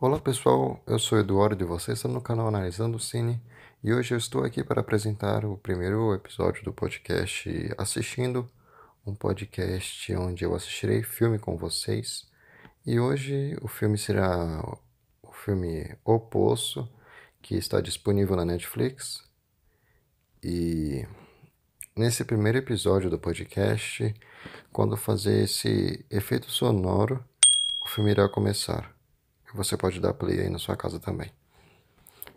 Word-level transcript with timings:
Olá 0.00 0.20
pessoal, 0.20 0.80
eu 0.86 0.96
sou 0.96 1.18
Eduardo 1.18 1.64
e 1.64 1.66
você 1.66 1.90
está 1.90 2.08
no 2.08 2.20
canal 2.20 2.46
Analisando 2.46 3.00
Cine. 3.00 3.42
E 3.82 3.92
hoje 3.92 4.14
eu 4.14 4.18
estou 4.18 4.44
aqui 4.44 4.62
para 4.62 4.80
apresentar 4.80 5.44
o 5.44 5.56
primeiro 5.56 6.14
episódio 6.14 6.62
do 6.62 6.72
podcast 6.72 7.74
Assistindo, 7.76 8.48
um 9.04 9.12
podcast 9.12 10.14
onde 10.14 10.44
eu 10.44 10.54
assistirei 10.54 11.02
filme 11.02 11.36
com 11.36 11.56
vocês. 11.56 12.30
E 12.86 13.00
hoje 13.00 13.58
o 13.60 13.66
filme 13.66 13.98
será 13.98 14.62
o 15.20 15.32
filme 15.32 15.92
O 16.04 16.20
Poço, 16.20 16.88
que 17.42 17.56
está 17.56 17.80
disponível 17.80 18.36
na 18.36 18.44
Netflix. 18.44 19.24
E 20.40 21.04
nesse 21.96 22.24
primeiro 22.24 22.58
episódio 22.58 23.10
do 23.10 23.18
podcast, 23.18 24.14
quando 24.72 24.96
fazer 24.96 25.42
esse 25.42 26.06
efeito 26.08 26.48
sonoro, 26.48 27.18
o 27.84 27.88
filme 27.88 28.12
irá 28.12 28.28
começar. 28.28 28.96
Você 29.54 29.76
pode 29.76 30.00
dar 30.00 30.14
play 30.14 30.40
aí 30.40 30.50
na 30.50 30.58
sua 30.58 30.76
casa 30.76 31.00
também. 31.00 31.32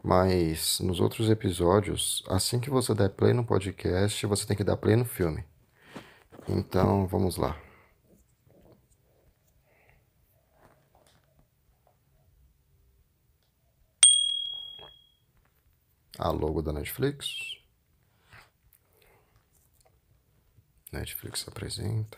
Mas 0.03 0.79
nos 0.79 0.99
outros 0.99 1.29
episódios, 1.29 2.23
assim 2.27 2.59
que 2.59 2.69
você 2.69 2.93
der 2.95 3.09
play 3.09 3.33
no 3.33 3.45
podcast, 3.45 4.25
você 4.25 4.47
tem 4.47 4.57
que 4.57 4.63
dar 4.63 4.77
play 4.77 4.95
no 4.95 5.05
filme. 5.05 5.43
Então, 6.47 7.05
vamos 7.07 7.37
lá. 7.37 7.55
A 16.17 16.29
logo 16.29 16.61
da 16.61 16.73
Netflix. 16.73 17.59
Netflix 20.91 21.47
apresenta. 21.47 22.17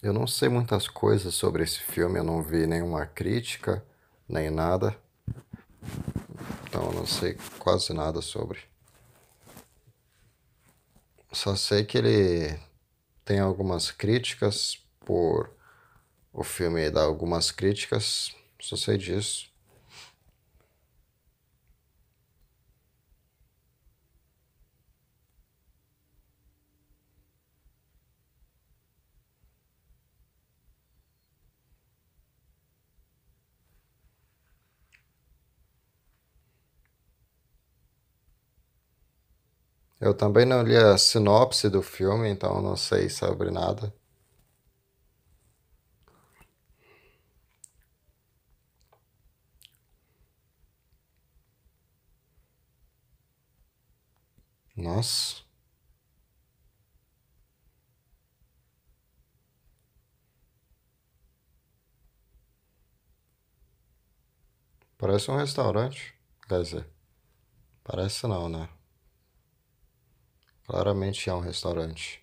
Eu 0.00 0.12
não 0.12 0.28
sei 0.28 0.48
muitas 0.48 0.86
coisas 0.86 1.34
sobre 1.34 1.64
esse 1.64 1.80
filme, 1.80 2.20
eu 2.20 2.24
não 2.24 2.40
vi 2.40 2.68
nenhuma 2.68 3.04
crítica, 3.04 3.84
nem 4.28 4.48
nada. 4.48 4.96
Então 6.64 6.84
eu 6.86 6.92
não 6.92 7.04
sei 7.04 7.36
quase 7.58 7.92
nada 7.92 8.22
sobre. 8.22 8.60
Só 11.32 11.56
sei 11.56 11.84
que 11.84 11.98
ele 11.98 12.56
tem 13.24 13.40
algumas 13.40 13.90
críticas 13.90 14.78
por 15.00 15.50
o 16.32 16.44
filme 16.44 16.88
dar 16.90 17.02
algumas 17.02 17.50
críticas, 17.50 18.36
só 18.60 18.76
sei 18.76 18.98
disso. 18.98 19.50
Eu 40.00 40.12
também 40.12 40.44
não 40.44 40.62
li 40.64 40.76
a 40.76 40.98
sinopse 40.98 41.68
do 41.70 41.82
filme, 41.82 42.28
então 42.28 42.60
não 42.60 42.76
sei 42.76 43.08
sobre 43.08 43.48
nada. 43.52 43.94
Nossa. 54.76 55.44
Parece 64.98 65.30
um 65.30 65.36
restaurante. 65.36 66.14
Quer 66.46 66.62
dizer, 66.62 66.86
parece 67.84 68.26
não, 68.26 68.48
né? 68.48 68.68
Claramente 70.68 71.28
é 71.30 71.34
um 71.34 71.40
restaurante. 71.40 72.22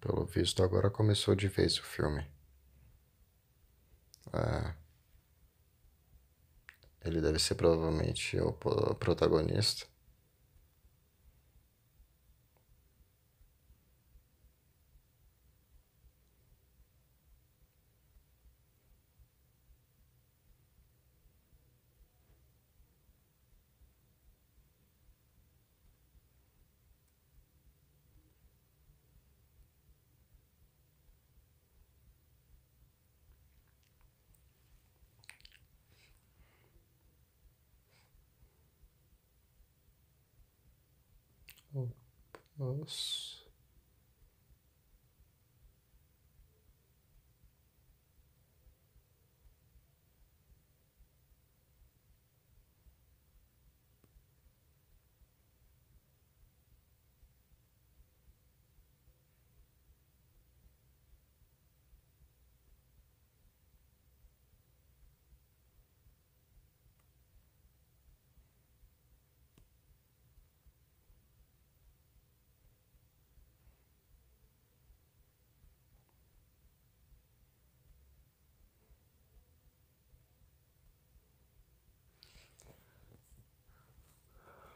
Pelo 0.00 0.24
visto, 0.24 0.62
agora 0.62 0.90
começou 0.90 1.34
de 1.34 1.46
vez 1.46 1.78
o 1.78 1.82
filme. 1.84 2.24
É. 4.32 4.87
Ele 7.04 7.20
deve 7.20 7.38
ser 7.38 7.54
provavelmente 7.54 8.38
o 8.40 8.52
protagonista. 8.52 9.86
Nossa. 41.72 43.38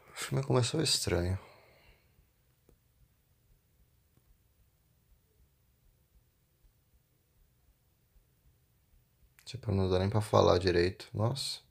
O 0.09 0.22
filme 0.33 0.43
começou 0.47 0.81
estranho. 0.81 1.37
Tipo, 9.45 9.71
não 9.71 9.87
dá 9.89 9.99
nem 9.99 10.09
pra 10.09 10.21
falar 10.21 10.57
direito. 10.57 11.07
Nossa. 11.13 11.62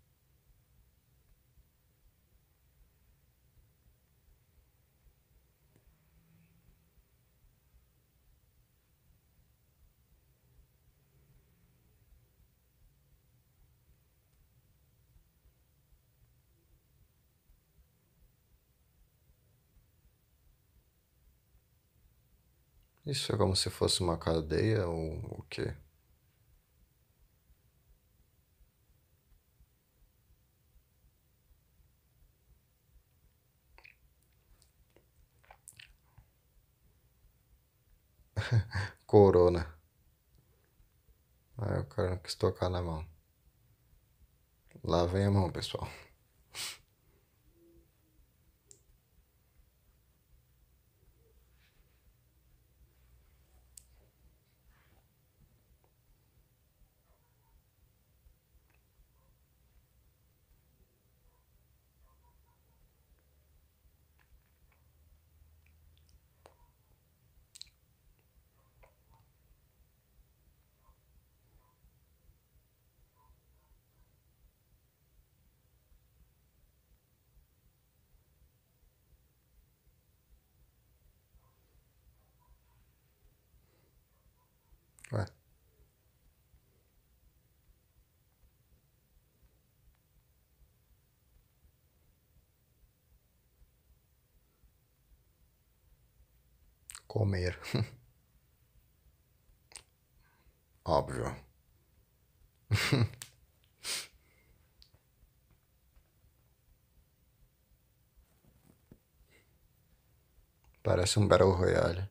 Isso 23.12 23.30
é 23.32 23.36
como 23.36 23.54
se 23.54 23.68
fosse 23.68 24.00
uma 24.02 24.16
cadeia 24.16 24.88
ou 24.88 25.12
o 25.38 25.42
quê? 25.50 25.74
Corona. 39.06 39.66
Aí 41.56 41.78
o 41.80 41.84
cara 41.86 42.10
não 42.10 42.18
quis 42.18 42.34
tocar 42.34 42.68
na 42.68 42.82
mão. 42.82 43.06
Lá 44.84 45.04
vem 45.06 45.24
a 45.24 45.30
mão, 45.30 45.50
pessoal. 45.50 45.88
Comer. 97.12 97.58
Óbvio. 100.84 101.36
Parece 110.82 111.18
um 111.18 111.26
Battle 111.28 111.52
Royale. 111.52 112.08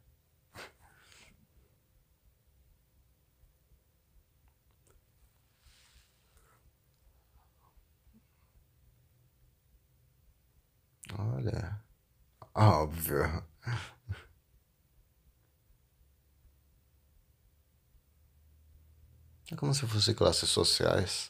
Olha. 11.18 11.82
Óbvio. 12.56 13.46
É 19.52 19.56
como 19.56 19.74
se 19.74 19.86
fosse 19.86 20.14
classes 20.14 20.50
sociais. 20.50 21.30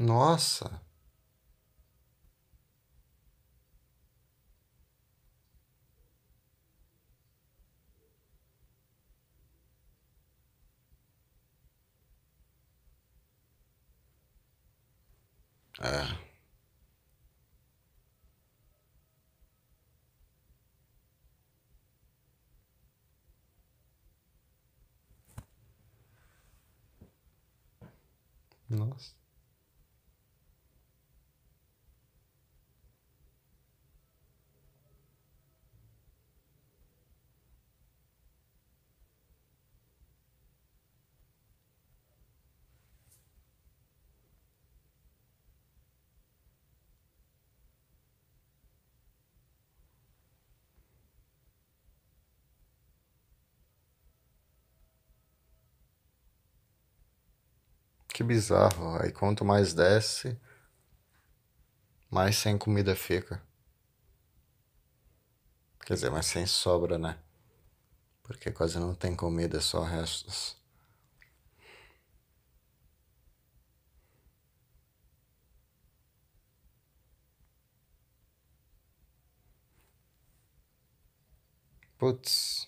Nossa. 0.00 0.82
É. 15.80 16.20
Nossa. 28.70 29.20
Que 58.20 58.24
bizarro. 58.24 58.98
Aí 59.00 59.10
quanto 59.12 59.46
mais 59.46 59.72
desce, 59.72 60.38
mais 62.10 62.36
sem 62.36 62.58
comida 62.58 62.94
fica. 62.94 63.42
Quer 65.84 65.92
dizer, 65.94 66.10
mais 66.10 66.24
sem 66.24 66.46
sobra, 66.46 66.96
né? 66.96 67.18
Porque 68.22 68.50
quase 68.50 68.78
não 68.78 68.94
tem 68.94 69.14
comida, 69.14 69.60
só 69.60 69.82
restos. 69.82 70.56
Putz. 81.98 82.66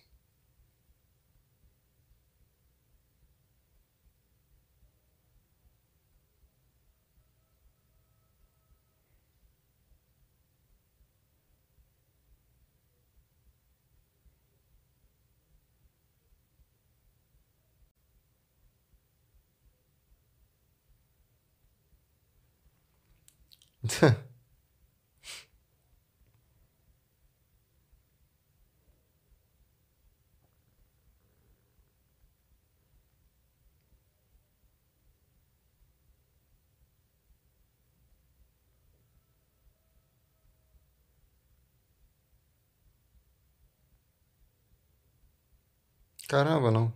Caramba, 46.29 46.71
não. 46.71 46.93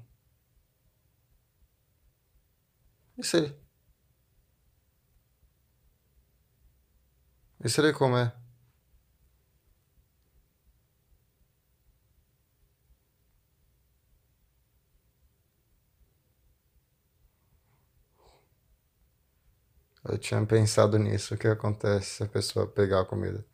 Esse 3.18 3.36
aí. 3.36 3.65
Aí 7.60 7.68
como 7.92 8.16
é? 8.16 8.32
Eu 20.02 20.16
tinha 20.16 20.44
pensado 20.46 20.98
nisso, 20.98 21.34
o 21.34 21.36
que 21.38 21.46
acontece 21.46 22.16
se 22.16 22.22
a 22.22 22.26
pessoa 22.26 22.66
pegar 22.66 23.00
a 23.00 23.04
comida. 23.04 23.44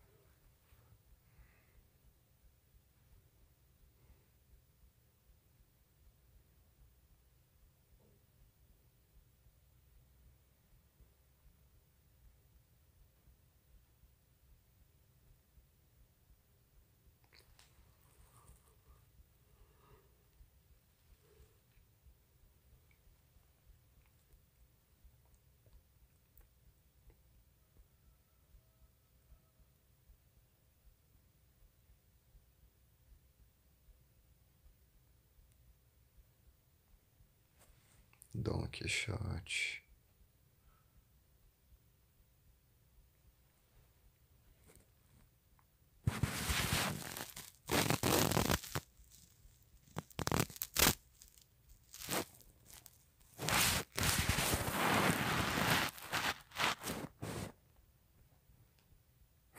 Quixote. 38.73 39.83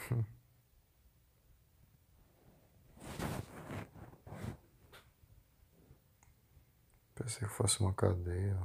Pensei 7.16 7.48
que 7.48 7.54
fosse 7.54 7.80
uma 7.80 7.94
cadeia. 7.94 8.58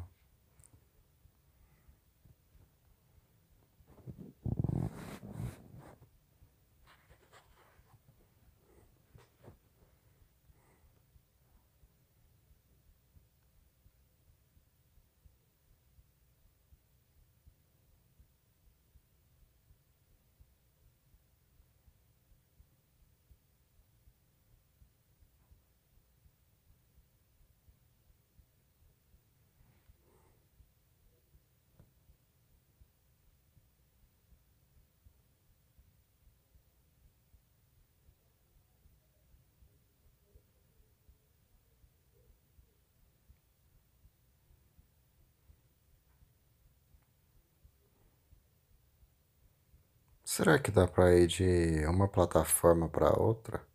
Será 50.32 50.58
que 50.58 50.70
dá 50.70 50.87
pra 50.87 51.14
ir 51.16 51.26
de 51.26 51.87
uma 51.87 52.06
plataforma 52.06 52.87
pra 52.87 53.18
outra? 53.18 53.66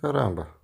Caramba. 0.00 0.59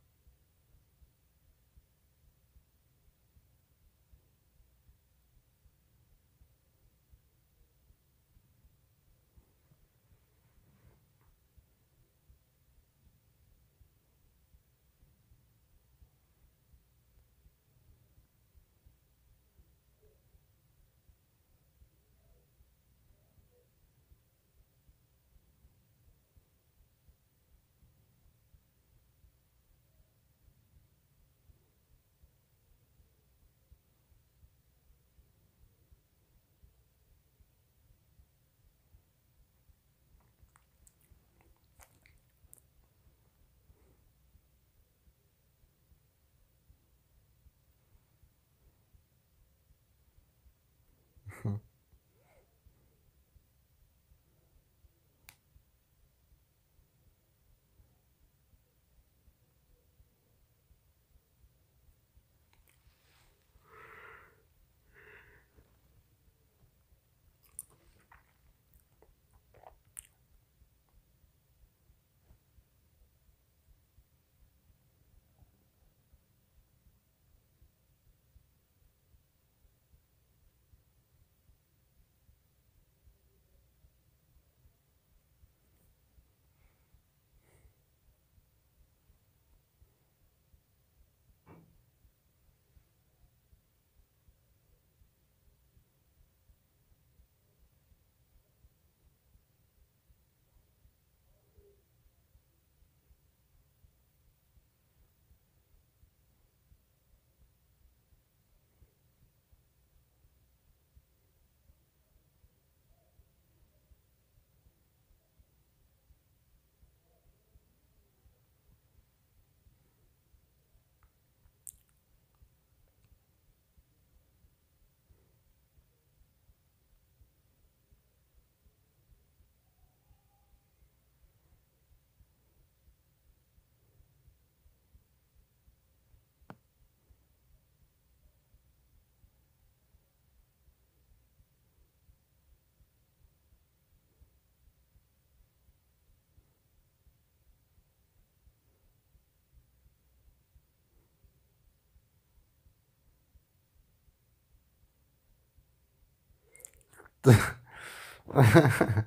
Mm-hmm. 157.26 159.00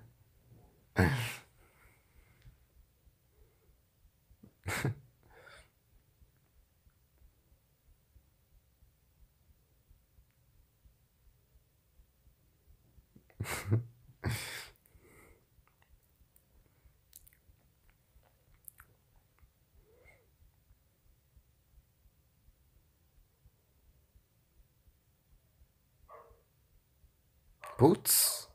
Putz. 27.79 28.48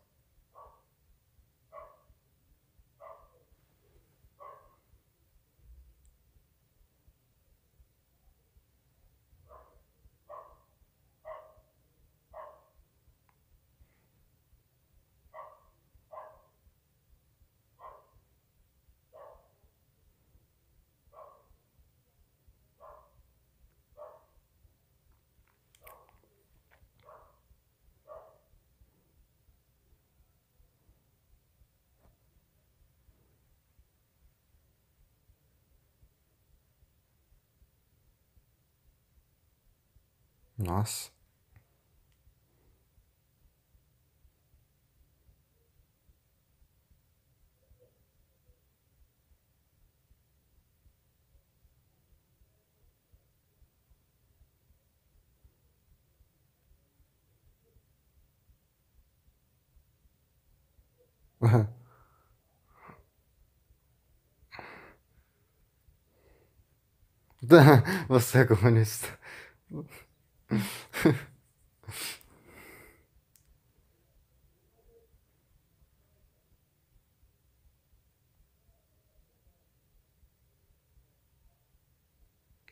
Nossa. 40.59 41.11
Você 68.09 68.39
é 68.39 68.45
comunista. 68.45 69.09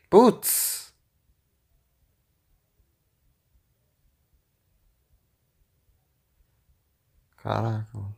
Putz! 0.09 0.93
Caraca. 7.37 8.12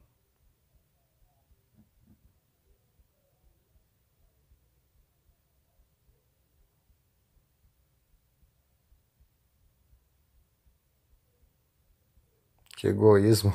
Que 12.86 12.89
egoísmo. 12.91 13.52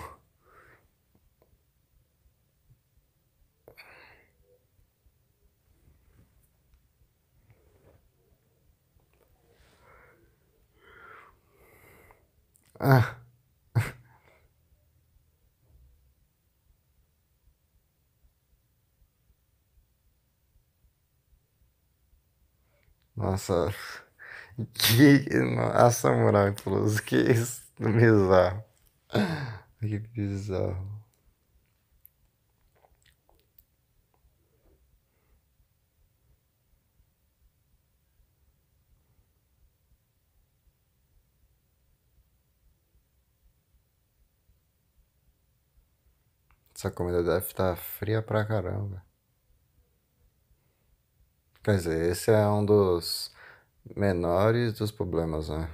Ah. 12.80 13.16
Nossa, 23.16 23.72
que. 24.74 25.28
Nossa, 25.56 26.12
moral, 26.12 26.54
Plus, 26.54 27.00
que 27.00 27.16
isso 27.16 27.62
bizarro. 27.78 28.69
Que 29.80 29.98
bizarro. 29.98 31.00
Essa 46.74 46.90
comida 46.90 47.22
deve 47.22 47.46
estar 47.46 47.76
fria 47.76 48.20
pra 48.20 48.44
caramba. 48.44 49.04
Quer 51.62 51.76
dizer, 51.76 52.10
esse 52.10 52.30
é 52.30 52.46
um 52.48 52.64
dos 52.64 53.30
menores 53.96 54.74
dos 54.74 54.90
problemas, 54.92 55.48
né? 55.50 55.68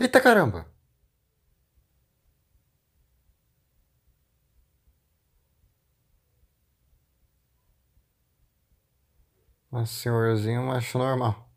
Eita 0.00 0.20
caramba! 0.20 0.66
Um 9.72 9.86
senhorzinho 9.86 10.62
macho 10.62 10.98
normal. 10.98 11.51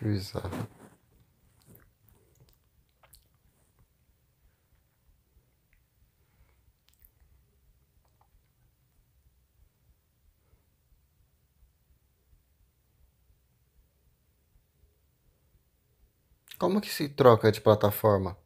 Bizarro. 0.00 0.66
Como 16.58 16.80
que 16.80 16.90
se 16.90 17.08
troca 17.08 17.50
de 17.50 17.60
plataforma? 17.60 18.36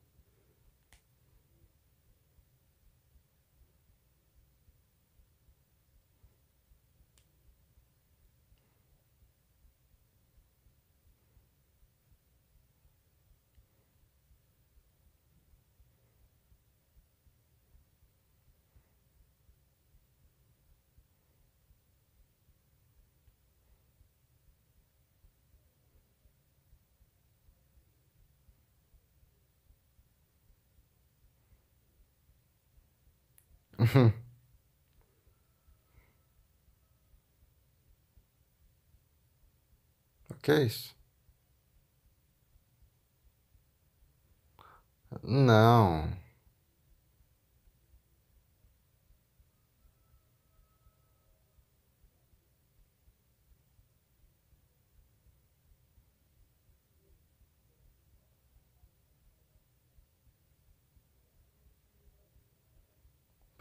O 40.31 40.35
que 40.35 40.53
é 40.53 40.63
isso? 40.65 40.95
Não. 45.23 46.09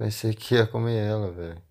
Pensei 0.03 0.33
que 0.33 0.55
ia 0.55 0.67
comer 0.67 0.97
ela, 0.97 1.31
velho. 1.31 1.61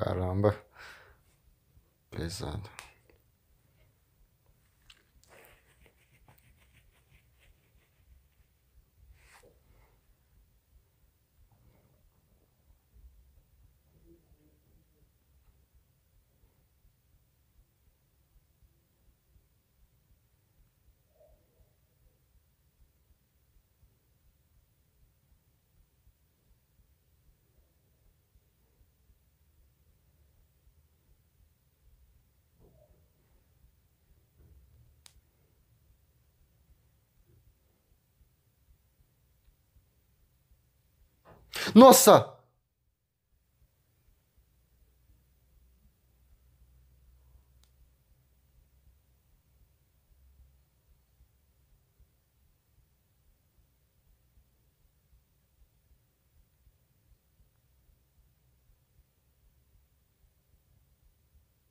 Caramba. 0.00 0.56
Pesado. 2.10 2.70
Nossa! 41.74 42.40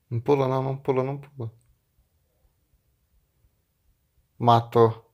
Não 0.10 0.20
pula 0.20 0.48
não, 0.48 0.62
não 0.64 0.78
pula, 0.78 1.04
não 1.04 1.18
pula. 1.18 1.52
Matou. 4.40 5.09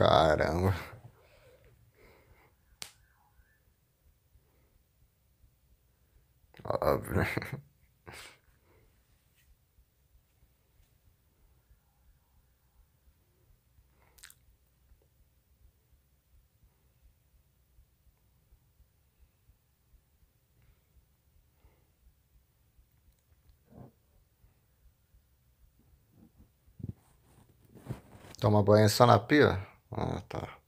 Caramba. 0.00 0.72
Óbvio. 6.64 7.24
Toma 28.40 28.62
banho 28.62 28.88
só 28.88 29.06
na 29.06 29.18
pia? 29.18 29.69
Ah, 29.92 30.20
tá. 30.28 30.60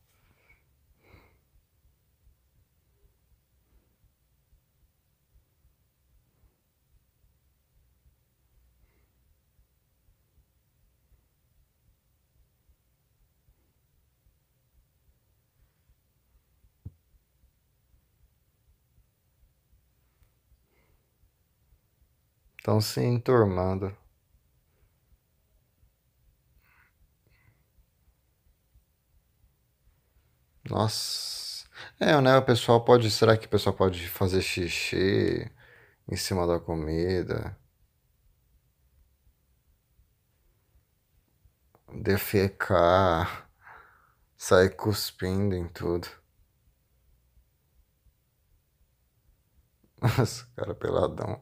Estão 22.59 22.81
se 22.81 23.03
enturmando. 23.05 23.95
Nossa. 30.73 31.67
É, 32.01 32.19
né? 32.21 32.37
O 32.39 32.43
pessoal 32.45 32.83
pode. 32.85 33.11
Será 33.11 33.37
que 33.37 33.47
o 33.47 33.49
pessoal 33.51 33.75
pode 33.77 34.09
fazer 34.09 34.41
xixi 34.43 35.51
em 36.09 36.17
cima 36.17 36.47
da 36.47 36.61
comida? 36.61 37.57
Defecar. 42.03 43.49
Sai 44.37 44.69
cuspindo 44.71 45.55
em 45.57 45.69
tudo. 45.69 46.09
Nossa, 50.01 50.47
cara 50.57 50.75
peladão. 50.75 51.41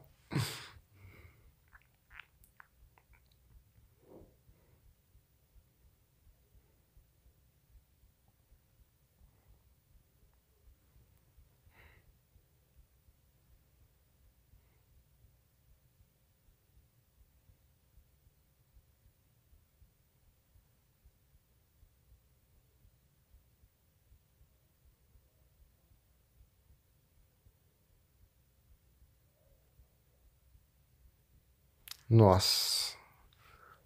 Nossa, 32.11 32.95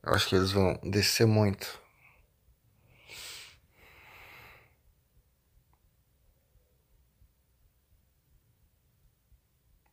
eu 0.03 0.13
acho 0.13 0.29
que 0.29 0.35
eles 0.35 0.51
vão 0.51 0.79
descer 0.83 1.27
muito. 1.27 1.79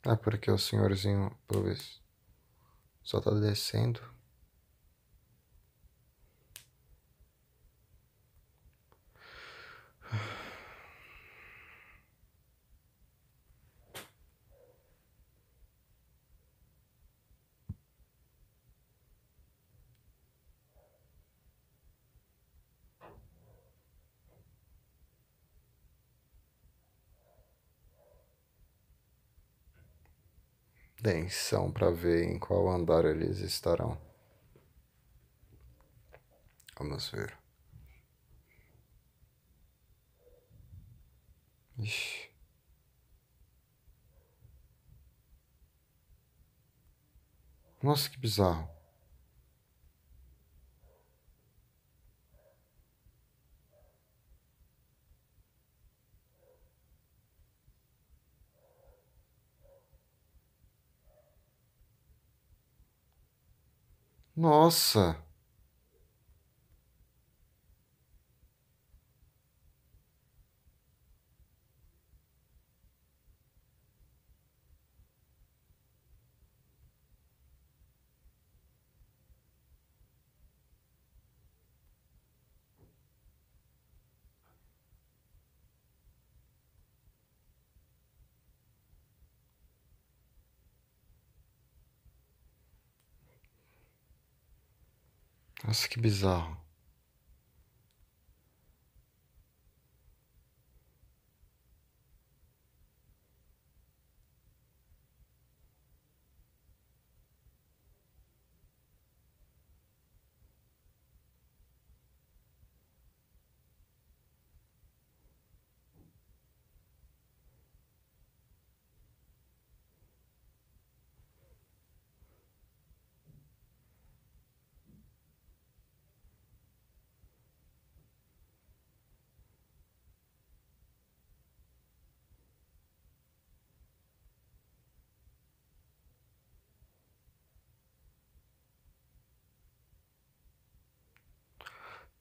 Ah, 0.04 0.16
porque 0.16 0.48
o 0.50 0.58
senhorzinho, 0.58 1.36
pelo 1.48 1.64
visto, 1.64 2.00
só 3.04 3.20
tá 3.20 3.30
descendo. 3.30 4.00
Atenção 31.04 31.72
para 31.72 31.90
ver 31.90 32.30
em 32.30 32.38
qual 32.38 32.70
andar 32.70 33.04
eles 33.04 33.40
estarão. 33.40 34.00
Vamos 36.78 37.10
ver. 37.10 37.36
Ixi. 41.76 42.30
Nossa, 47.82 48.08
que 48.08 48.16
bizarro. 48.16 48.70
Nossa. 64.42 65.21
Nossa, 95.72 95.88
que 95.88 95.98
bizarro. 95.98 96.61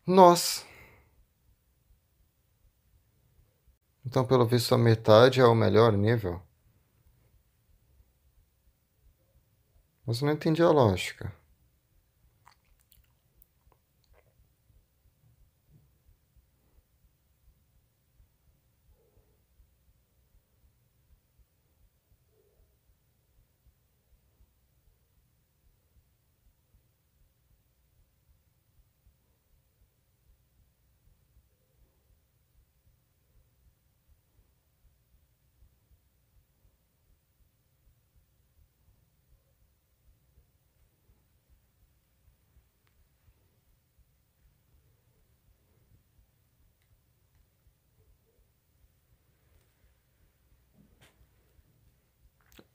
Nossa. 0.06 0.66
Então, 4.06 4.26
pelo 4.26 4.46
visto, 4.46 4.74
a 4.74 4.78
metade 4.78 5.40
é 5.40 5.46
o 5.46 5.56
melhor 5.56 5.94
nível. 5.94 6.42
Mas 10.06 10.22
não 10.22 10.32
entendi 10.32 10.62
a 10.62 10.70
lógica. 10.70 11.34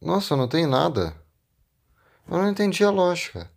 Nossa, 0.06 0.36
não 0.36 0.46
tem 0.46 0.68
nada. 0.68 1.12
Eu 2.30 2.38
não 2.38 2.48
entendi 2.48 2.84
a 2.84 2.90
lógica. 2.90 3.50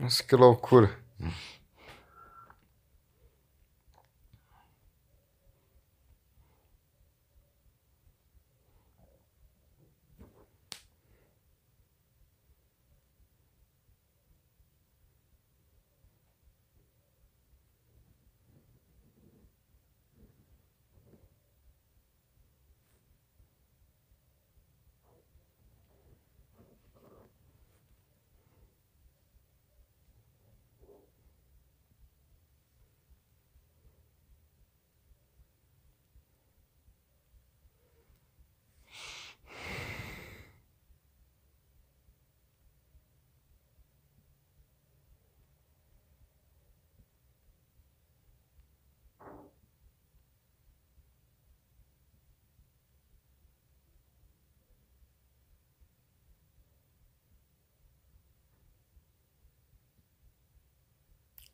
Nossa, 0.00 0.22
que 0.24 0.34
loucura. 0.34 0.98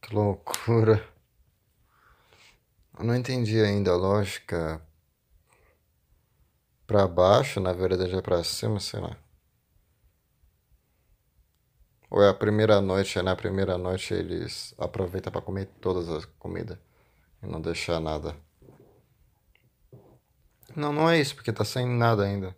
Que 0.07 0.15
loucura. 0.15 1.05
Eu 2.97 3.05
não 3.05 3.17
entendi 3.17 3.61
ainda 3.61 3.91
a 3.91 3.97
lógica. 3.97 4.81
Pra 6.87 7.09
baixo, 7.09 7.59
na 7.59 7.73
verdade 7.73 8.15
é 8.15 8.23
pra 8.23 8.45
cima, 8.45 8.79
sei 8.79 9.01
lá. 9.01 9.19
Ou 12.09 12.23
é 12.23 12.29
a 12.29 12.35
primeira 12.35 12.81
noite, 12.81 13.19
é 13.19 13.23
na 13.23 13.35
primeira 13.35 13.77
noite 13.77 14.15
eles 14.15 14.73
aproveitam 14.79 15.33
para 15.33 15.43
comer 15.43 15.67
todas 15.81 16.09
as 16.09 16.25
comidas 16.25 16.79
e 17.43 17.47
não 17.49 17.61
deixar 17.61 17.99
nada. 17.99 18.37
Não, 20.77 20.93
não 20.93 21.11
é 21.11 21.19
isso, 21.19 21.35
porque 21.35 21.53
tá 21.53 21.65
sem 21.65 21.85
nada 21.85 22.23
ainda. 22.23 22.57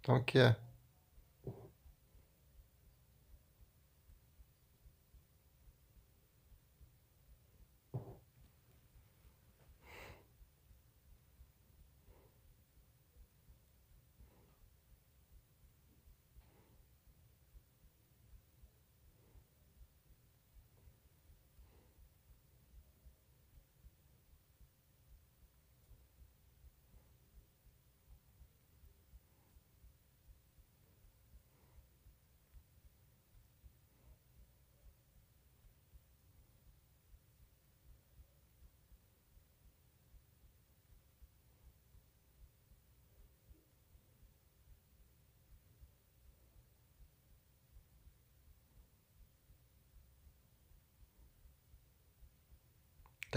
Então 0.00 0.16
o 0.16 0.24
que 0.24 0.38
é? 0.38 0.67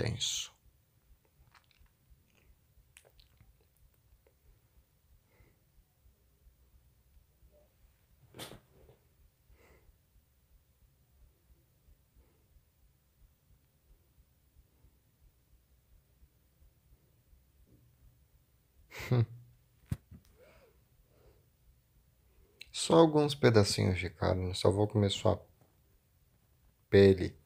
Tenso. 0.02 0.52
Só 22.72 22.96
alguns 22.96 23.36
pedacinhos 23.36 24.00
de 24.00 24.10
carne, 24.10 24.56
só 24.56 24.72
vou 24.72 24.88
comer 24.88 25.12
só 25.12 25.48
pele. 26.90 27.41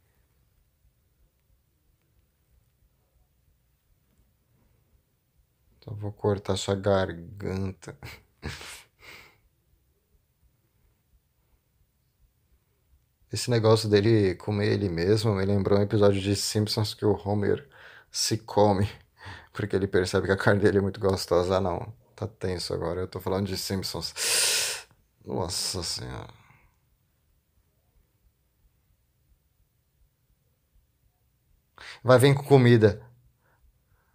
Só 5.86 5.94
vou 5.94 6.12
cortar 6.12 6.58
sua 6.58 6.76
garganta. 6.76 7.98
Esse 13.32 13.50
negócio 13.52 13.88
dele 13.90 14.36
comer 14.36 14.72
ele 14.74 14.90
mesmo 14.90 15.34
me 15.36 15.46
lembrou 15.46 15.78
um 15.80 15.82
episódio 15.84 16.20
de 16.22 16.36
Simpsons 16.36 16.94
que 16.94 17.06
o 17.06 17.14
Homer 17.26 17.68
se 18.12 18.38
come 18.38 18.90
porque 19.54 19.76
ele 19.76 19.88
percebe 19.88 20.28
que 20.28 20.34
a 20.34 20.38
carne 20.38 20.62
dele 20.62 20.80
é 20.80 20.82
muito 20.82 21.00
gostosa. 21.00 21.58
Ah, 21.58 21.62
não. 21.62 21.94
Tá 22.16 22.28
tenso 22.28 22.74
agora. 22.74 23.02
Eu 23.02 23.08
tô 23.08 23.20
falando 23.20 23.48
de 23.48 23.58
Simpsons. 23.58 24.86
Nossa 25.26 25.84
senhora. 25.84 26.34
Vai 32.04 32.18
vir 32.20 32.36
com 32.36 32.44
comida. 32.44 33.02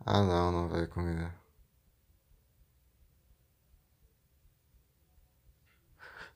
Ah, 0.05 0.23
não, 0.23 0.53
não 0.53 0.69
vai 0.69 0.87
comida. 0.87 1.40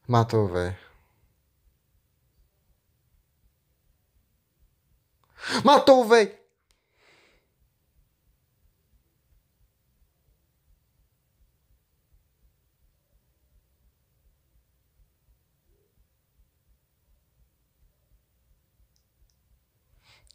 Matou, 0.08 0.48
velho. 0.48 0.76
Matou, 5.64 6.04
velho. 6.08 6.32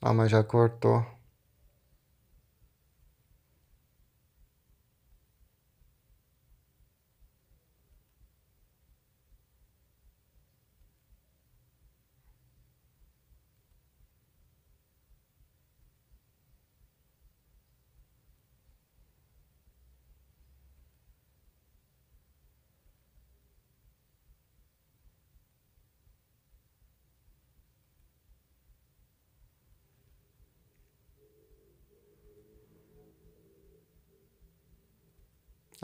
Ah, 0.01 0.13
mas 0.13 0.29
já 0.32 0.43
cortou. 0.43 1.05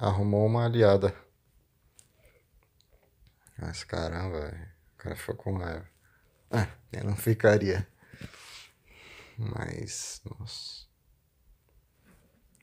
Arrumou 0.06 0.46
uma 0.46 0.66
aliada. 0.66 1.16
Mas 3.58 3.84
caramba, 3.84 4.54
o 4.94 4.98
cara 4.98 5.16
ficou 5.16 5.36
com 5.36 5.58
raiva. 5.58 5.90
Ah, 6.52 6.68
eu 6.94 7.06
não 7.06 7.16
ficaria. 7.16 7.88
Mas, 9.36 10.22
nossa. 10.24 10.86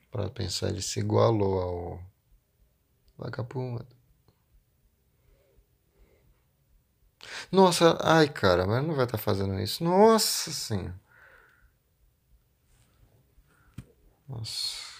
Para 0.09 0.31
pensar, 0.31 0.69
ele 0.69 0.81
se 0.81 1.01
igualou 1.01 1.61
ao 1.61 2.13
vagabundo. 3.19 3.89
Nossa, 7.51 7.99
ai 8.01 8.29
cara, 8.29 8.69
mas 8.69 8.87
não 8.87 8.95
vai 8.95 9.05
estar 9.05 9.19
tá 9.19 9.25
fazendo 9.25 9.59
isso. 9.59 9.83
Nossa 9.83 10.53
senhora. 10.53 10.95
Nossa. 14.29 14.92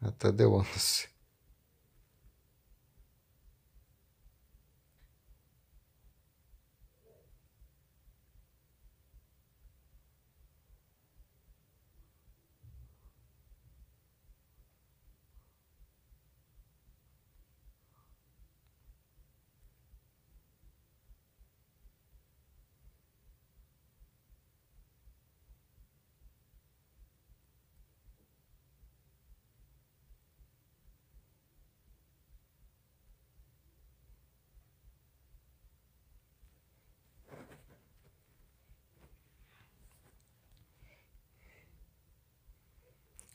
Até 0.00 0.32
deu 0.32 0.56
ânsia. 0.56 1.08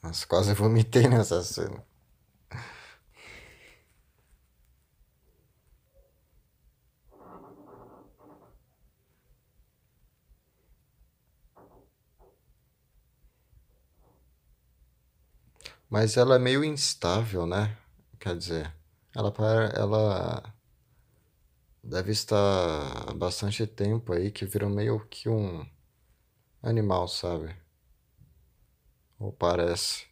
Nossa, 0.03 0.27
quase 0.27 0.53
vomitei 0.53 1.07
nessa 1.07 1.41
cena. 1.41 1.83
Mas 15.89 16.17
ela 16.17 16.35
é 16.35 16.39
meio 16.39 16.63
instável, 16.63 17.45
né? 17.45 17.77
Quer 18.19 18.37
dizer, 18.37 18.73
ela, 19.15 19.33
ela 19.75 20.53
deve 21.83 22.11
estar 22.11 23.09
há 23.09 23.13
bastante 23.13 23.65
tempo 23.67 24.11
aí 24.13 24.31
que 24.31 24.45
virou 24.45 24.69
meio 24.69 24.99
que 25.07 25.29
um 25.29 25.65
animal, 26.63 27.07
sabe? 27.07 27.55
Ou 29.23 29.31
parece. 29.31 30.05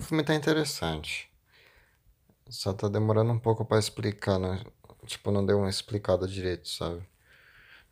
O 0.00 0.02
filme 0.02 0.24
tá 0.24 0.34
interessante. 0.34 1.30
Só 2.50 2.72
tá 2.74 2.88
demorando 2.88 3.32
um 3.32 3.38
pouco 3.38 3.64
pra 3.64 3.78
explicar, 3.78 4.38
né? 4.38 4.62
Tipo, 5.06 5.30
não 5.30 5.44
deu 5.46 5.58
uma 5.58 5.70
explicada 5.70 6.26
direito, 6.26 6.68
sabe? 6.68 7.02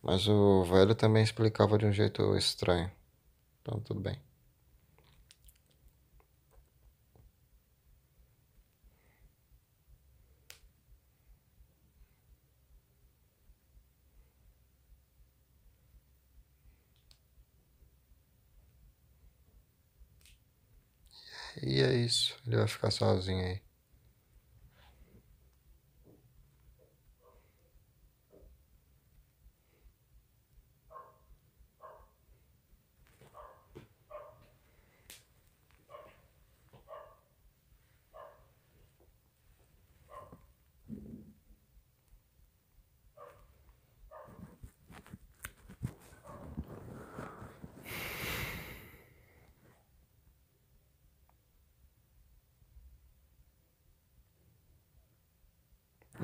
Mas 0.02 0.28
o 0.28 0.64
velho 0.64 0.94
também 0.94 1.22
explicava 1.24 1.78
de 1.78 1.86
um 1.86 1.92
jeito 1.92 2.36
estranho. 2.36 2.90
Então, 3.62 3.80
tudo 3.80 4.00
bem. 4.00 4.20
E 21.62 21.82
é 21.82 21.94
isso. 21.94 22.34
Ele 22.46 22.56
vai 22.56 22.66
ficar 22.66 22.90
sozinho 22.90 23.44
aí. 23.44 23.65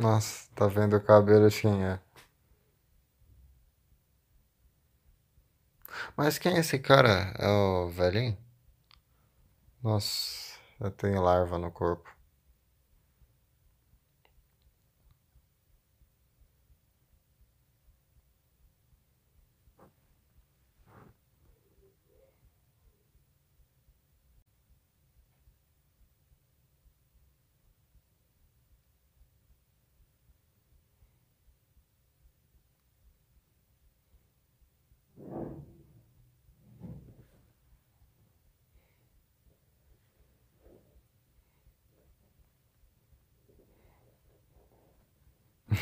Nossa, 0.03 0.49
tá 0.57 0.67
vendo 0.67 0.97
o 0.97 1.01
cabelo 1.01 1.49
tinha. 1.49 2.03
Mas 6.17 6.39
quem 6.39 6.57
é 6.57 6.59
esse 6.61 6.79
cara? 6.79 7.33
É 7.39 7.47
o 7.49 7.89
velhinho? 7.91 8.37
Nossa, 9.83 10.59
eu 10.81 10.91
tenho 10.91 11.21
larva 11.23 11.57
no 11.59 11.71
corpo. 11.71 12.09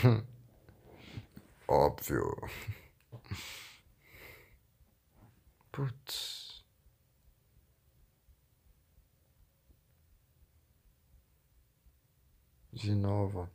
Óbvio. 1.68 2.36
Putz. 5.72 6.64
De 12.72 12.94
novo. 12.94 13.48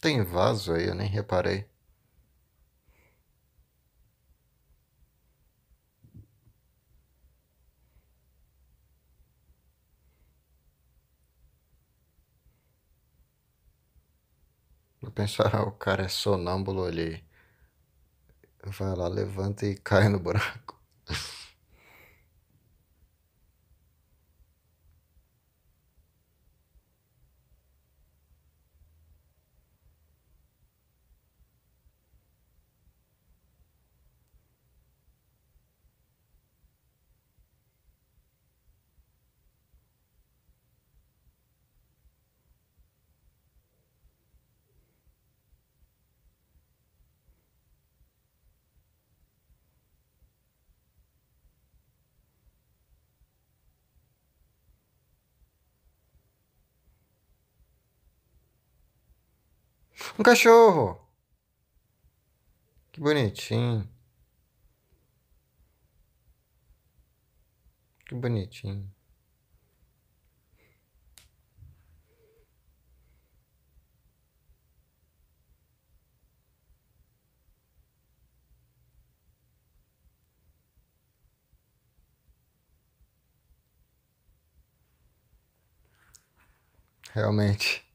Tem 0.00 0.22
vaso 0.22 0.72
aí, 0.74 0.88
eu 0.88 0.94
nem 0.94 1.08
reparei. 1.08 1.64
Vou 14.98 15.10
pensar, 15.10 15.54
ah, 15.54 15.62
o 15.64 15.72
cara 15.72 16.04
é 16.04 16.08
sonâmbulo 16.08 16.84
ali. 16.86 17.22
Vai 18.64 18.96
lá, 18.96 19.06
levanta 19.06 19.66
e 19.66 19.74
cai 19.84 20.08
no 20.08 20.18
buraco. 20.18 20.80
Um 60.20 60.22
cachorro! 60.22 61.00
Que 62.92 63.00
bonitinho. 63.00 63.88
Que 68.04 68.14
bonitinho. 68.14 68.86
Realmente. 87.14 87.89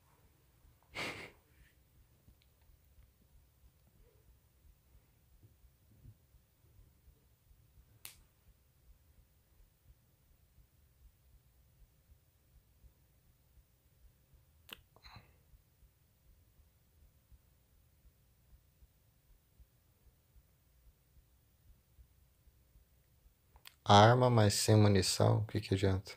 Arma, 23.85 24.29
mas 24.29 24.53
sem 24.55 24.75
munição, 24.75 25.37
o 25.37 25.45
que 25.45 25.61
que 25.61 25.73
adianta? 25.75 26.11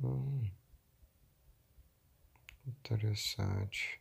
Hum, 0.00 0.50
interessante. 2.66 4.00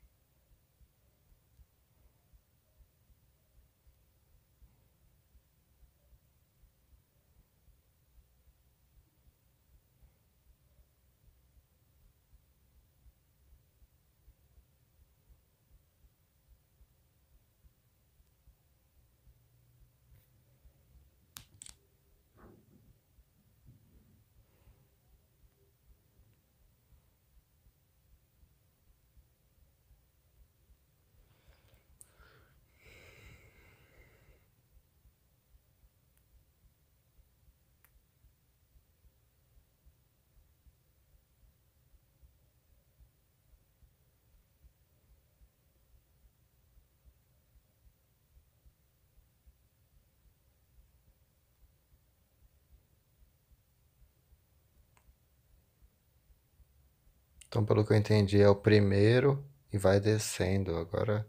Então, 57.48 57.66
pelo 57.66 57.86
que 57.86 57.94
eu 57.94 57.98
entendi, 57.98 58.42
é 58.42 58.50
o 58.50 58.56
primeiro 58.56 59.44
e 59.72 59.78
vai 59.78 60.00
descendo. 60.00 60.76
Agora 60.76 61.28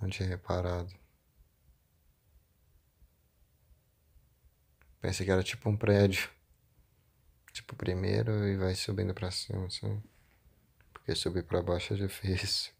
não 0.00 0.08
tinha 0.08 0.28
reparado. 0.28 0.92
Pensei 5.00 5.24
que 5.26 5.32
era 5.32 5.42
tipo 5.42 5.68
um 5.68 5.76
prédio. 5.76 6.30
Tipo, 7.52 7.74
primeiro 7.74 8.46
e 8.46 8.56
vai 8.56 8.74
subindo 8.74 9.14
pra 9.14 9.30
cima, 9.30 9.66
assim. 9.66 10.02
Porque 10.92 11.14
subir 11.14 11.44
pra 11.44 11.62
baixo 11.62 11.94
é 11.94 11.96
difícil. 11.96 12.75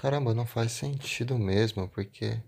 Caramba, 0.00 0.32
não 0.32 0.46
faz 0.46 0.72
sentido 0.72 1.38
mesmo, 1.38 1.86
porque. 1.86 2.42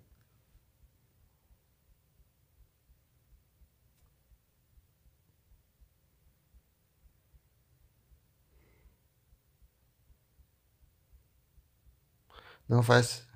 Não 12.69 12.83
faz. 12.83 13.27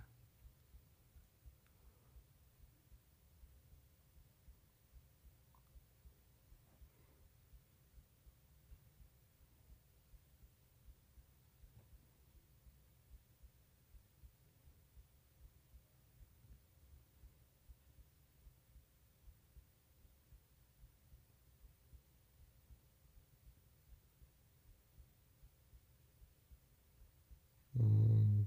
Hum, 27.79 28.47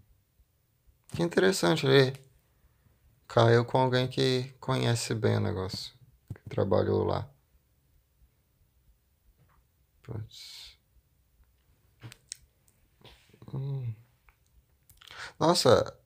que 1.19 1.23
interessante, 1.23 1.85
ele 1.85 2.17
caiu 3.27 3.65
com 3.65 3.77
alguém 3.77 4.07
que 4.07 4.53
conhece 4.57 5.13
bem 5.13 5.35
o 5.35 5.41
negócio, 5.41 5.93
que 6.33 6.49
trabalhou 6.49 7.03
lá. 7.03 7.29
Putz. 10.01 10.77
Hum. 13.53 13.93
Nossa, 15.37 15.98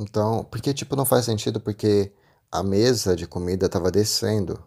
Então, 0.00 0.42
porque 0.44 0.72
tipo 0.72 0.96
não 0.96 1.04
faz 1.04 1.26
sentido 1.26 1.60
porque 1.60 2.10
a 2.50 2.62
mesa 2.62 3.14
de 3.14 3.26
comida 3.26 3.66
estava 3.66 3.90
descendo. 3.90 4.58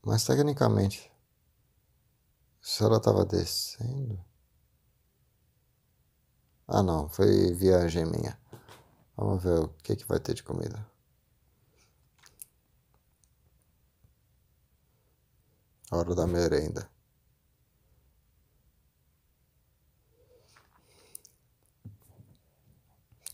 Mas 0.00 0.24
tecnicamente, 0.24 1.10
se 2.62 2.84
ela 2.84 2.98
estava 2.98 3.24
descendo. 3.24 4.24
Ah, 6.68 6.84
não, 6.84 7.08
foi 7.08 7.52
viagem 7.52 8.06
minha. 8.06 8.38
Vamos 9.16 9.42
ver 9.42 9.58
o 9.58 9.68
que 9.82 9.96
que 9.96 10.06
vai 10.06 10.20
ter 10.20 10.34
de 10.34 10.44
comida. 10.44 10.86
Hora 15.90 16.14
da 16.14 16.28
merenda. 16.28 16.88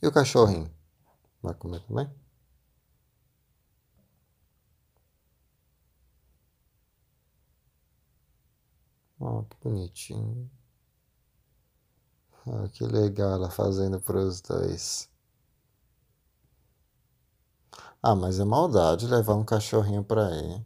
E 0.04 0.06
o 0.06 0.12
cachorrinho? 0.16 0.70
Vai 1.42 1.54
comer 1.54 1.80
também? 1.86 2.08
Oh, 9.20 9.42
que 9.50 9.56
bonitinho. 9.60 10.48
Ah, 12.46 12.66
que 12.72 12.86
legal 12.86 13.32
ela 13.34 13.50
fazendo 13.50 14.00
pros 14.00 14.40
dois. 14.40 15.10
Ah, 18.00 18.14
mas 18.14 18.38
é 18.38 18.44
maldade 18.44 19.04
levar 19.08 19.34
um 19.34 19.44
cachorrinho 19.44 20.04
pra 20.04 20.28
aí. 20.28 20.64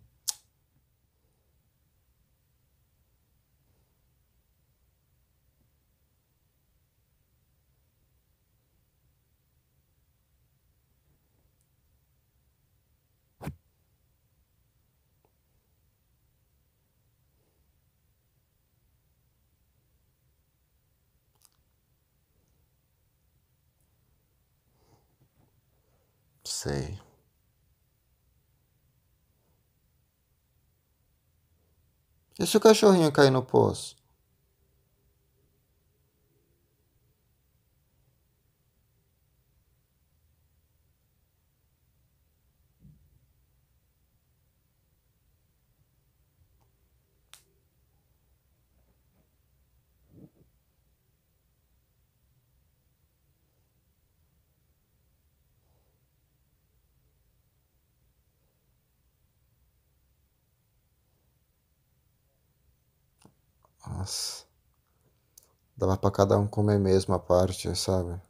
Sei. 26.60 26.98
E 32.36 32.44
se 32.44 32.56
o 32.56 32.60
cachorrinho 32.60 33.12
cair 33.12 33.30
no 33.30 33.44
poço? 33.44 33.97
Nossa. 64.08 64.46
Dava 65.74 65.96
pra 65.96 66.10
cada 66.10 66.38
um 66.38 66.46
comer 66.46 66.78
mesmo 66.78 67.14
a 67.14 67.18
parte, 67.18 67.74
sabe? 67.74 68.20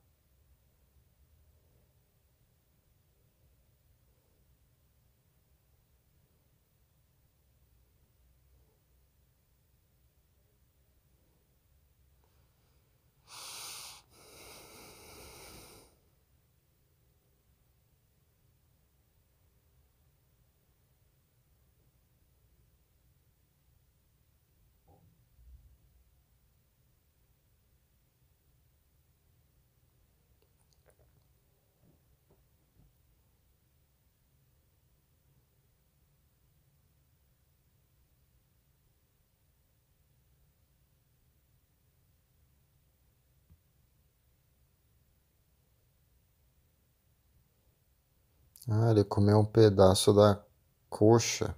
Ah, 48.71 48.88
ele 48.99 49.05
comeu 49.05 49.39
um 49.39 49.45
pedaço 49.45 50.13
da 50.13 50.43
coxa. 50.89 51.55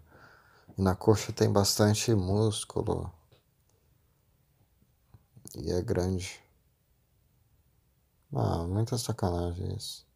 E 0.76 0.82
na 0.82 0.94
coxa 0.94 1.32
tem 1.32 1.50
bastante 1.50 2.14
músculo. 2.14 3.12
E 5.56 5.70
é 5.70 5.82
grande. 5.82 6.40
Ah, 8.32 8.64
muita 8.64 8.96
sacanagem 8.96 9.74
isso. 9.76 10.09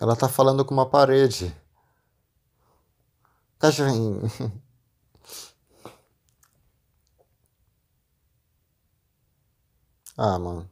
Ela 0.00 0.14
tá 0.16 0.28
falando 0.28 0.64
com 0.64 0.74
uma 0.74 0.84
parede. 0.86 1.54
Cachorrinho. 3.58 4.20
Ah, 10.16 10.38
mano. 10.38 10.68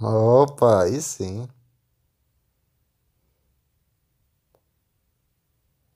Opa, 0.00 0.82
aí 0.84 1.00
sim. 1.00 1.46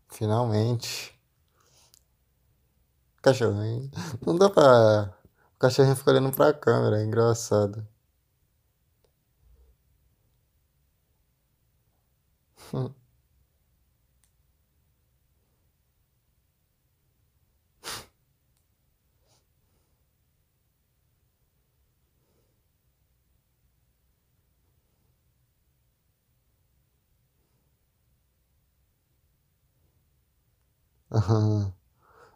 Finalmente. 0.08 1.14
Cachorrinho. 3.22 3.90
Não 4.24 4.36
dá 4.36 4.48
pra. 4.50 5.12
O 5.56 5.58
cachorrinho 5.58 5.96
fica 5.96 6.10
olhando 6.10 6.30
pra 6.32 6.52
câmera, 6.52 7.00
é 7.00 7.04
engraçado. 7.04 7.86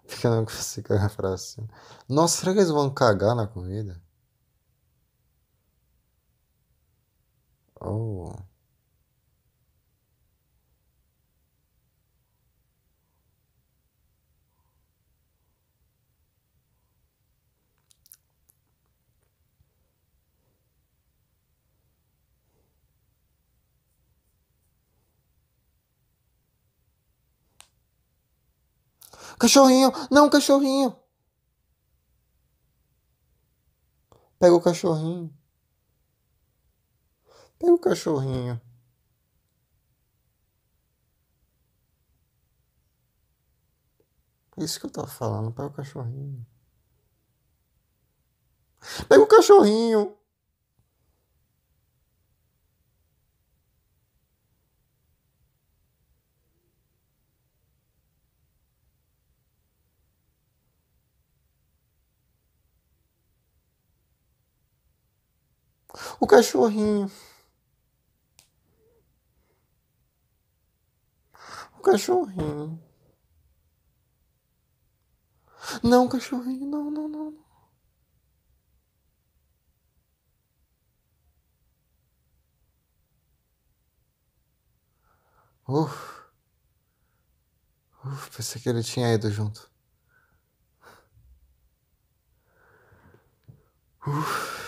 Fica 0.07 0.31
não 0.31 0.45
consigo 0.45 0.93
olhar 0.95 1.11
pra 1.17 1.37
cima. 1.39 1.69
Nossa, 2.09 2.41
será 2.41 2.53
que 2.53 2.61
eles 2.61 2.71
vão 2.71 2.91
cagar 2.93 3.35
na 3.37 3.47
comida? 3.47 4.01
Oh. 7.81 8.37
Cachorrinho! 29.39 29.93
Não, 30.11 30.29
cachorrinho! 30.29 30.97
Pega 34.39 34.55
o 34.55 34.61
cachorrinho. 34.61 35.35
Pega 37.59 37.73
o 37.73 37.79
cachorrinho. 37.79 38.61
Isso 44.57 44.81
que 44.81 44.87
eu 44.87 44.91
tava 44.91 45.07
falando, 45.07 45.53
pega 45.53 45.69
o 45.69 45.73
cachorrinho. 45.73 46.47
Pega 49.09 49.23
o 49.23 49.27
cachorrinho. 49.27 50.17
O 66.21 66.27
cachorrinho. 66.27 67.11
O 71.79 71.81
cachorrinho. 71.83 72.83
Não, 75.83 76.09
cachorrinho, 76.09 76.67
não, 76.67 76.91
não, 76.91 77.09
não. 77.09 77.31
não. 77.31 77.49
Uf. 85.69 86.19
Uf, 88.05 88.31
pensei 88.37 88.61
que 88.61 88.69
ele 88.69 88.83
tinha 88.83 89.13
ido 89.15 89.31
junto. 89.31 89.71
Uf. 94.07 94.68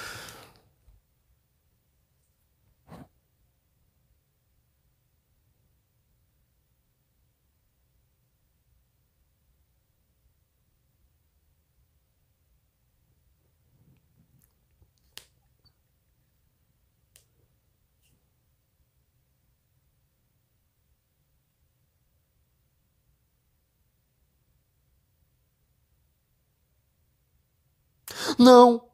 Não! 28.41 28.91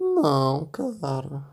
Não, 0.00 0.66
cara. 0.66 1.44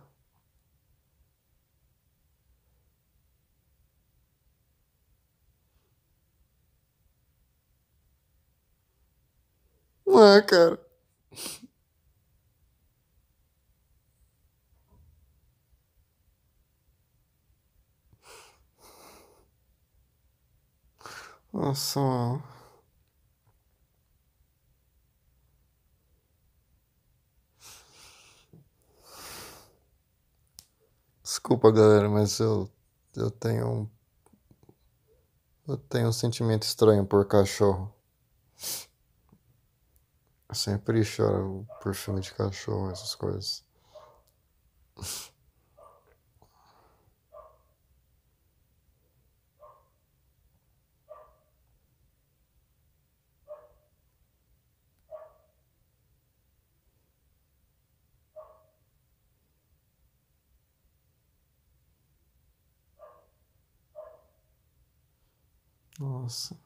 Não 10.05 10.19
é, 10.35 10.41
cara. 10.41 10.79
Nossa. 21.53 22.54
Desculpa, 31.45 31.71
galera, 31.71 32.09
mas 32.09 32.39
eu, 32.39 32.67
eu 33.15 33.29
tenho. 33.29 33.87
Eu 35.67 35.77
tenho 35.77 36.07
um 36.07 36.11
sentimento 36.11 36.63
estranho 36.63 37.05
por 37.05 37.23
cachorro. 37.27 37.93
Eu 40.49 40.55
sempre 40.55 41.03
choro 41.03 41.67
por 41.83 41.93
filme 41.93 42.19
de 42.19 42.33
cachorro, 42.33 42.89
essas 42.89 43.13
coisas. 43.13 43.63
Nossa. 65.99 66.57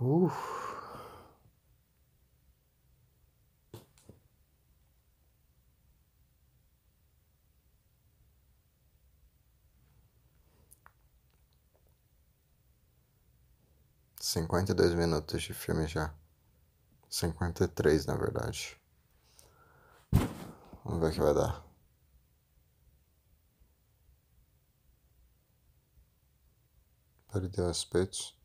Uh. 0.00 0.30
Cinquenta 14.20 14.72
e 14.72 14.74
dois 14.74 14.92
minutos 14.94 15.42
de 15.42 15.54
filme 15.54 15.86
já. 15.86 16.12
Cinquenta 17.08 17.64
e 17.64 17.68
três, 17.68 18.04
na 18.06 18.16
verdade. 18.16 18.76
Vamos 20.84 21.00
ver 21.00 21.10
o 21.10 21.12
que 21.12 21.20
vai 21.20 21.34
dar. 21.34 21.64
Perdeu 27.32 27.68
os 27.68 27.84
peitos. 27.84 28.36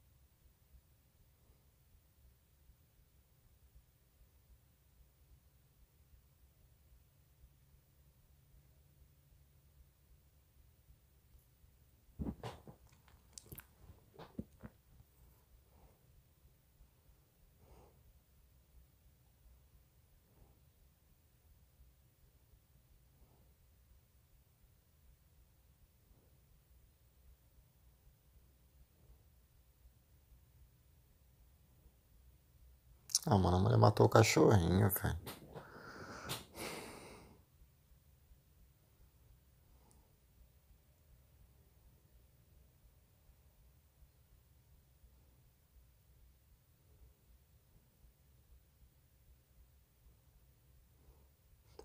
Ah, 33.30 33.38
mano, 33.38 33.58
a 33.58 33.60
mulher 33.60 33.78
matou 33.78 34.08
o 34.08 34.10
cachorrinho, 34.10 34.90
velho. 34.90 35.18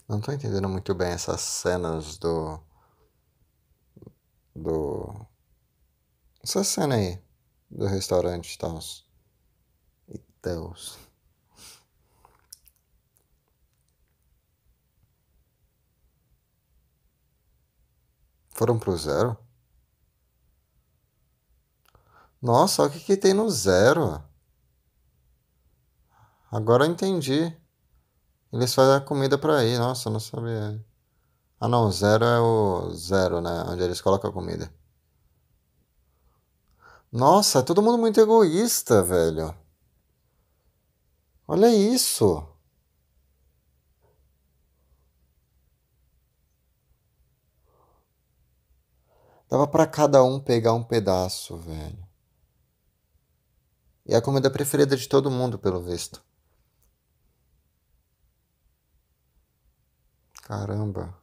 Não 0.08 0.18
tô 0.18 0.32
entendendo 0.32 0.66
muito 0.66 0.94
bem 0.94 1.10
essas 1.12 1.42
cenas 1.42 2.16
do. 2.16 2.58
Do. 4.54 5.28
Essa 6.44 6.62
cena 6.62 6.94
aí. 6.94 7.20
Do 7.68 7.86
restaurante 7.86 8.54
e 8.54 8.58
tal. 8.58 8.78
E 10.08 10.18
Deus. 10.42 11.03
Foram 18.54 18.78
pro 18.78 18.96
zero? 18.96 19.36
Nossa, 22.40 22.84
o 22.84 22.90
que, 22.90 23.00
que 23.00 23.16
tem 23.16 23.34
no 23.34 23.50
zero. 23.50 24.22
Agora 26.50 26.84
eu 26.86 26.90
entendi. 26.90 27.52
Eles 28.52 28.72
fazem 28.74 28.94
a 28.94 29.00
comida 29.00 29.36
pra 29.36 29.64
ir. 29.64 29.78
Nossa, 29.78 30.08
eu 30.08 30.12
não 30.12 30.20
sabia. 30.20 30.80
Ah, 31.60 31.68
não, 31.68 31.90
zero 31.90 32.24
é 32.24 32.40
o 32.40 32.90
zero, 32.94 33.40
né? 33.40 33.64
Onde 33.68 33.82
eles 33.82 34.00
colocam 34.00 34.30
a 34.30 34.32
comida. 34.32 34.72
Nossa, 37.10 37.60
é 37.60 37.62
todo 37.62 37.82
mundo 37.82 37.98
muito 37.98 38.20
egoísta, 38.20 39.02
velho. 39.02 39.54
Olha 41.48 41.74
isso. 41.74 42.46
Dava 49.54 49.68
pra 49.68 49.86
cada 49.86 50.20
um 50.24 50.40
pegar 50.40 50.72
um 50.72 50.82
pedaço, 50.82 51.56
velho. 51.56 52.04
E 54.04 54.12
é 54.12 54.16
a 54.16 54.20
comida 54.20 54.50
preferida 54.50 54.96
de 54.96 55.08
todo 55.08 55.30
mundo, 55.30 55.60
pelo 55.60 55.80
visto. 55.80 56.20
Caramba. 60.42 61.16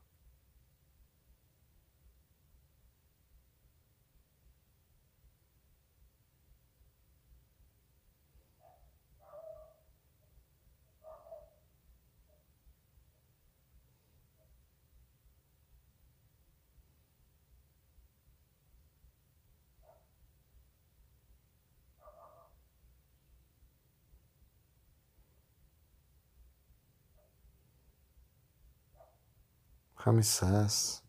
Ramsés. 30.04 31.04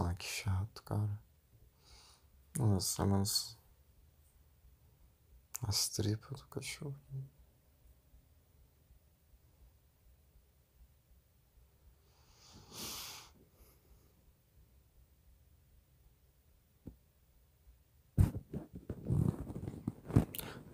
Ai, 0.00 0.14
que 0.16 0.24
chato, 0.24 0.82
cara. 0.82 1.20
Nossa, 2.58 3.04
mas. 3.04 3.58
As 5.62 5.88
tripas 5.88 6.40
do 6.40 6.48
cachorro. 6.48 6.94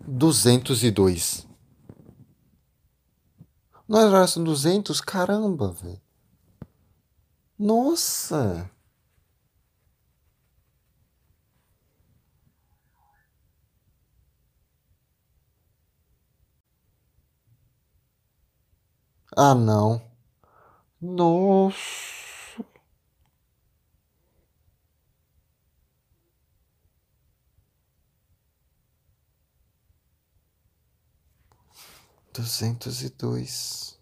duzentos 0.05 0.83
e 0.83 0.91
dois. 0.91 1.47
Nós 3.87 4.03
era 4.05 4.43
duzentos? 4.43 5.01
Caramba, 5.01 5.71
velho. 5.71 6.02
Nossa! 7.63 8.69
Ah, 19.37 19.55
não. 19.55 20.01
Nossa. 21.01 21.77
Duzentos 32.33 33.01
e 33.03 33.09
dois. 33.09 33.97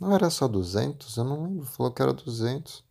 Não 0.00 0.14
era 0.14 0.30
só 0.30 0.46
duzentos? 0.46 1.16
Eu 1.16 1.24
não 1.24 1.42
lembro. 1.42 1.66
Falou 1.66 1.92
que 1.92 2.00
era 2.00 2.12
duzentos. 2.12 2.83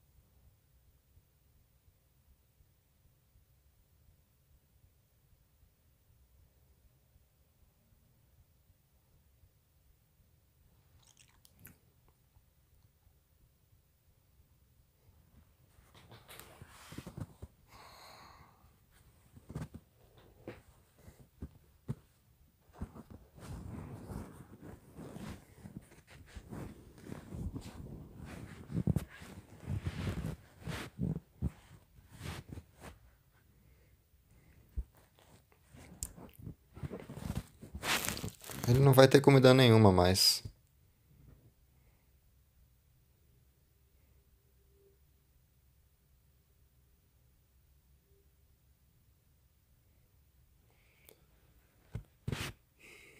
Ele 38.73 38.81
não 38.83 38.91
vai 38.91 39.07
ter 39.07 39.21
comida 39.21 39.53
nenhuma 39.53 39.91
mais. 39.91 40.43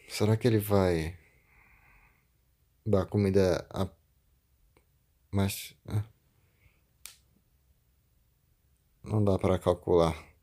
Será 0.10 0.36
que 0.36 0.48
ele 0.48 0.58
vai 0.58 1.16
dar 2.84 3.06
comida 3.06 3.64
a 3.70 3.88
mais 5.32 5.76
não 9.04 9.24
dá 9.24 9.38
para 9.38 9.60
calcular. 9.60 10.34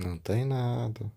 Não 0.00 0.09
tem 0.20 0.44
nada. 0.44 1.10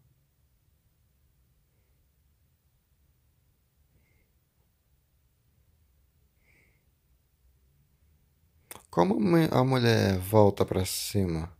Como 8.89 9.16
a 9.51 9.64
mulher 9.64 10.20
volta 10.20 10.64
para 10.66 10.86
cima? 10.86 11.51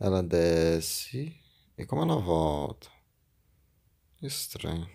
Ela 0.00 0.22
desce. 0.22 1.36
E 1.76 1.84
como 1.84 2.02
ela 2.02 2.16
volta? 2.20 2.88
Estranho. 4.22 4.88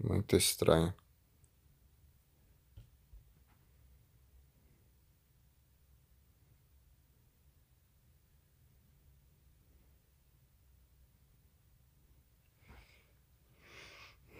Muito 0.00 0.36
estranho. 0.36 0.94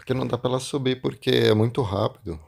Porque 0.07 0.15
não 0.15 0.27
dá 0.27 0.39
pra 0.39 0.51
ela 0.51 0.61
subir 0.61 1.01
porque 1.03 1.31
é 1.31 1.53
muito 1.55 1.83
rápido. 1.83 2.39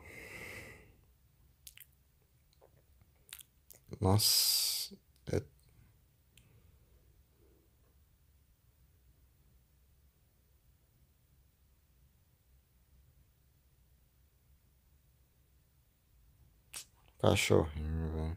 Nossa. 4.01 4.97
É... 5.33 5.43
Cachorrinho, 17.29 18.09
velho. 18.11 18.37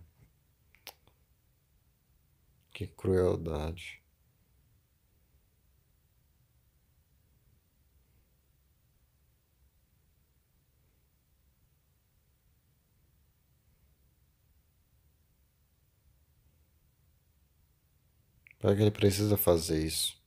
Que 2.73 2.85
crueldade. 2.87 4.03
Para 18.59 18.75
que 18.75 18.81
ele 18.81 18.91
precisa 18.91 19.37
fazer 19.37 19.85
isso? 19.85 20.20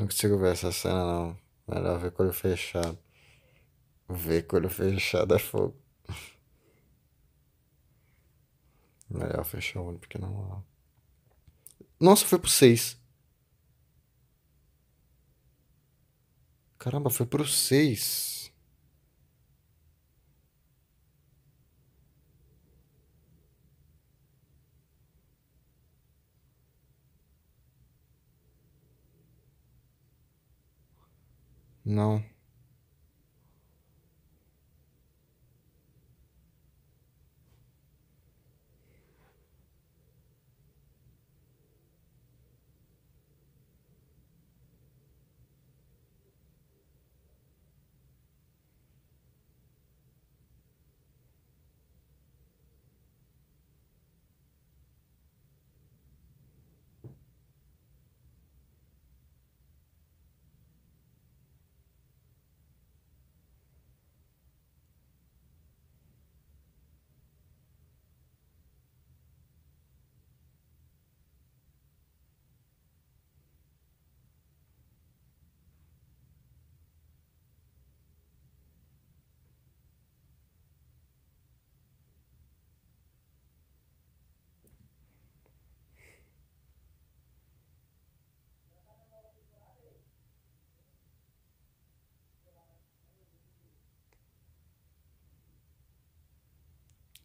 Não 0.00 0.06
consigo 0.06 0.38
ver 0.38 0.52
essa 0.52 0.72
cena, 0.72 1.04
não. 1.04 1.38
Melhor 1.68 1.98
ver 1.98 2.10
com 2.12 2.22
olho 2.22 2.32
fechado. 2.32 2.98
Ver 4.08 4.46
com 4.46 4.56
olho 4.56 4.70
fechado 4.70 5.34
é 5.34 5.38
fogo. 5.38 5.76
Melhor 9.10 9.44
fechar 9.44 9.80
o 9.80 9.88
olho, 9.88 9.98
porque 9.98 10.16
não. 10.16 10.64
Nossa, 12.00 12.24
foi 12.24 12.38
pro 12.38 12.48
6. 12.48 12.98
Caramba, 16.78 17.10
foi 17.10 17.26
pro 17.26 17.46
6. 17.46 18.39
Não. 31.90 32.29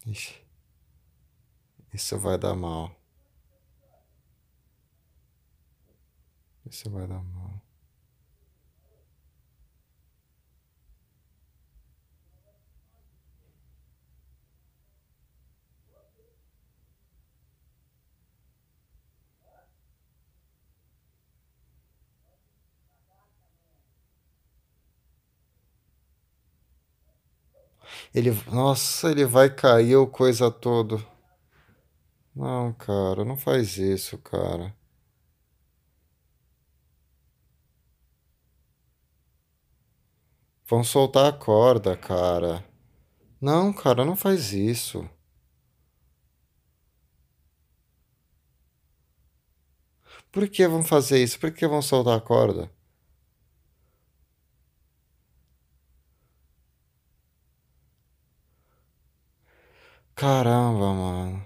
Ixi. 0.06 0.40
Isso 1.92 2.16
vai 2.18 2.38
dar 2.38 2.54
mal. 2.54 2.94
Isso 6.64 6.88
vai 6.90 7.06
dar 7.06 7.22
mal. 7.22 7.65
Ele, 28.14 28.30
nossa, 28.50 29.10
ele 29.10 29.24
vai 29.24 29.50
cair 29.50 29.96
o 29.96 30.06
coisa 30.06 30.50
todo. 30.50 31.04
Não, 32.36 32.72
cara, 32.72 33.24
não 33.24 33.36
faz 33.36 33.78
isso, 33.78 34.16
cara. 34.18 34.72
Vão 40.68 40.84
soltar 40.84 41.26
a 41.26 41.32
corda, 41.32 41.96
cara. 41.96 42.62
Não, 43.40 43.72
cara, 43.72 44.04
não 44.04 44.16
faz 44.16 44.52
isso. 44.52 45.08
Por 50.30 50.48
que 50.48 50.68
vão 50.68 50.84
fazer 50.84 51.20
isso? 51.22 51.38
Por 51.40 51.50
que 51.50 51.66
vão 51.66 51.82
soltar 51.82 52.16
a 52.16 52.20
corda? 52.20 52.70
Caramba, 60.16 60.92
mano. 60.94 61.45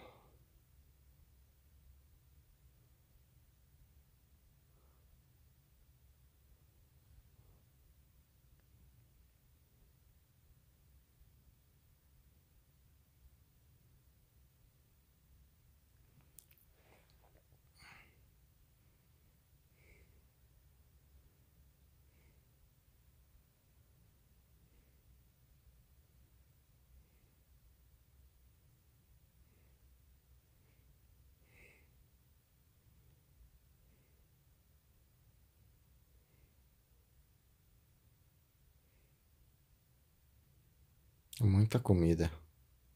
Muita 41.41 41.79
comida. 41.81 42.31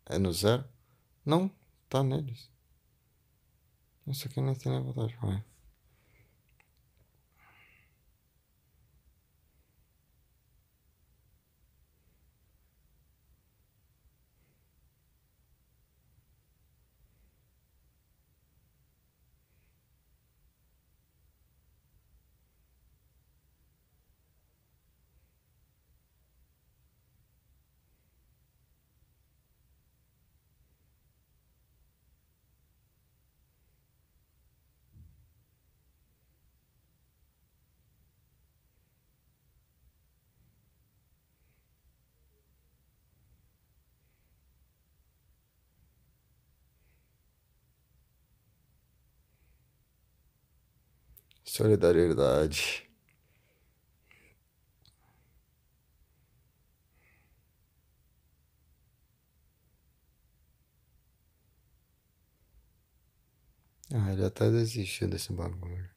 É 0.04 0.18
no 0.18 0.30
zero? 0.30 0.64
Não, 1.24 1.50
tá 1.88 2.02
neles. 2.02 2.50
Isso 4.06 4.28
aqui 4.28 4.38
não 4.38 4.54
tem 4.54 4.70
nem 4.70 4.82
vontade 4.82 5.08
de 5.08 5.16
comer. 5.16 5.42
Solidariedade. 51.54 52.82
Ah, 63.94 64.12
ele 64.12 64.24
até 64.24 64.50
desistiu 64.50 65.08
desse 65.08 65.32
bagulho. 65.32 65.93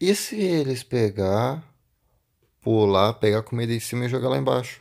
E 0.00 0.14
se 0.14 0.36
eles 0.36 0.82
pegar, 0.82 1.62
pular, 2.60 3.14
pegar 3.14 3.42
comida 3.42 3.72
em 3.72 3.80
cima 3.80 4.06
e 4.06 4.08
jogar 4.08 4.28
lá 4.28 4.38
embaixo? 4.38 4.80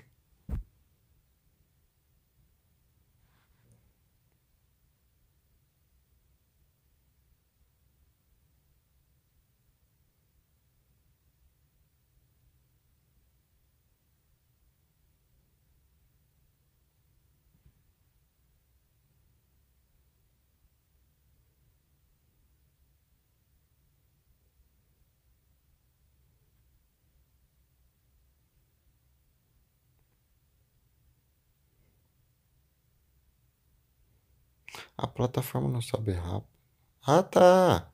A 34.98 35.08
plataforma 35.08 35.70
não 35.70 35.82
sobe 35.82 36.12
rápido. 36.12 36.48
Ah, 37.04 37.24
tá. 37.24 37.92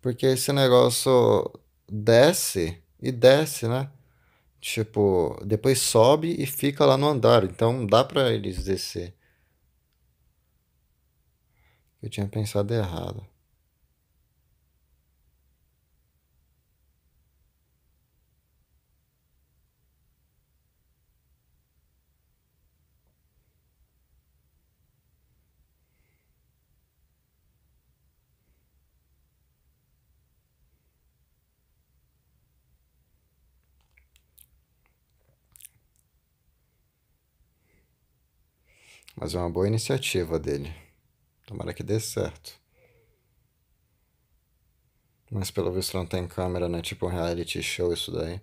Porque 0.00 0.26
esse 0.26 0.52
negócio 0.52 1.50
desce 1.88 2.82
e 3.00 3.12
desce, 3.12 3.68
né? 3.68 3.90
Tipo, 4.60 5.38
depois 5.44 5.80
sobe 5.80 6.34
e 6.38 6.46
fica 6.46 6.84
lá 6.84 6.96
no 6.96 7.08
andar. 7.08 7.44
Então 7.44 7.86
dá 7.86 8.04
pra 8.04 8.30
eles 8.32 8.64
descer. 8.64 9.14
Eu 12.02 12.08
tinha 12.10 12.26
pensado 12.28 12.72
errado. 12.74 13.26
Mas 39.20 39.34
é 39.34 39.38
uma 39.38 39.50
boa 39.50 39.68
iniciativa 39.68 40.38
dele. 40.38 40.74
Tomara 41.46 41.74
que 41.74 41.82
dê 41.82 42.00
certo. 42.00 42.58
Mas 45.30 45.50
pelo 45.50 45.70
visto 45.70 45.94
não 45.94 46.06
tem 46.06 46.26
câmera, 46.26 46.70
né? 46.70 46.80
Tipo 46.80 47.04
um 47.04 47.10
reality 47.10 47.62
show 47.62 47.92
isso 47.92 48.10
daí. 48.10 48.40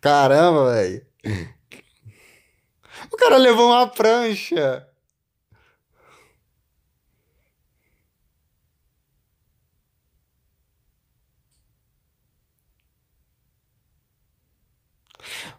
Caramba, 0.00 0.72
velho. 0.72 1.06
O 3.12 3.16
cara 3.16 3.36
levou 3.36 3.68
uma 3.70 3.86
prancha. 3.88 4.86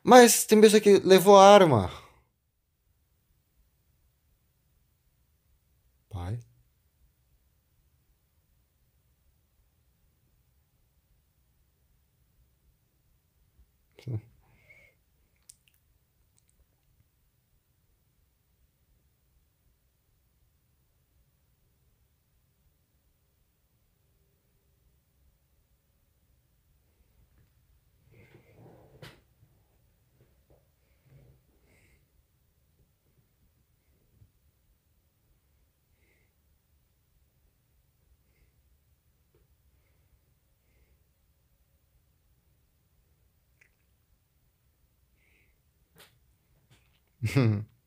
Mas 0.03 0.45
tem 0.45 0.59
pessoa 0.61 0.79
que 0.81 0.99
levou 0.99 1.37
arma. 1.37 1.91
Pai. 6.09 6.39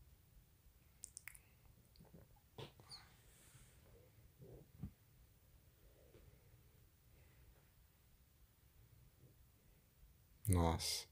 Nossa. 10.49 11.12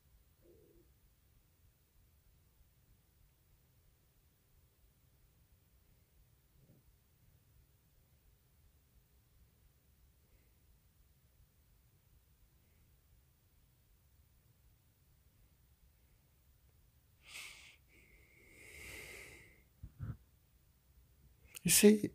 E 21.65 21.71
se 21.71 22.15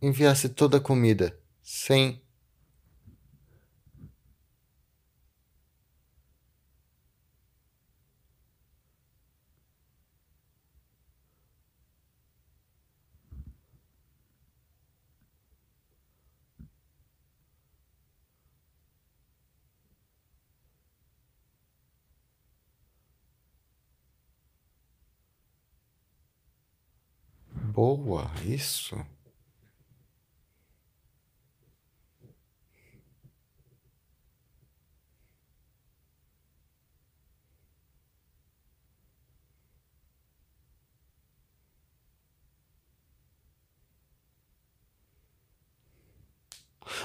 enviasse 0.00 0.48
toda 0.48 0.78
a 0.78 0.80
comida 0.80 1.38
sem 1.62 2.22
Boa, 28.12 28.30
isso. 28.44 28.94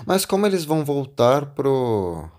Mas 0.06 0.26
como 0.26 0.46
eles 0.46 0.66
vão 0.66 0.84
voltar 0.84 1.54
pro. 1.54 2.30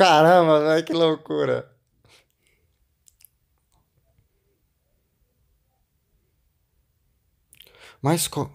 Caramba, 0.00 0.60
velho, 0.60 0.82
que 0.86 0.94
loucura. 0.94 1.70
Mas, 8.02 8.28
co... 8.28 8.50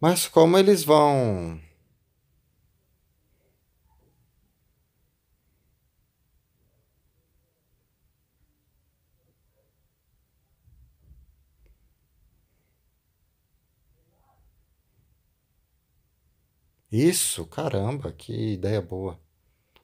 Mas 0.00 0.26
como 0.26 0.56
eles 0.58 0.82
vão. 0.84 1.60
Isso, 16.92 17.46
caramba, 17.46 18.12
que 18.12 18.52
ideia 18.52 18.80
boa. 18.80 19.18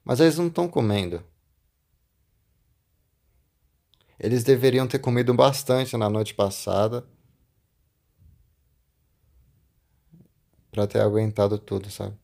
Mas 0.05 0.19
eles 0.19 0.37
não 0.37 0.47
estão 0.47 0.67
comendo. 0.69 1.23
Eles 4.19 4.43
deveriam 4.43 4.87
ter 4.87 4.99
comido 4.99 5.33
bastante 5.33 5.97
na 5.97 6.07
noite 6.09 6.33
passada. 6.35 7.03
Pra 10.71 10.87
ter 10.87 11.01
aguentado 11.01 11.57
tudo, 11.59 11.89
sabe? 11.89 12.17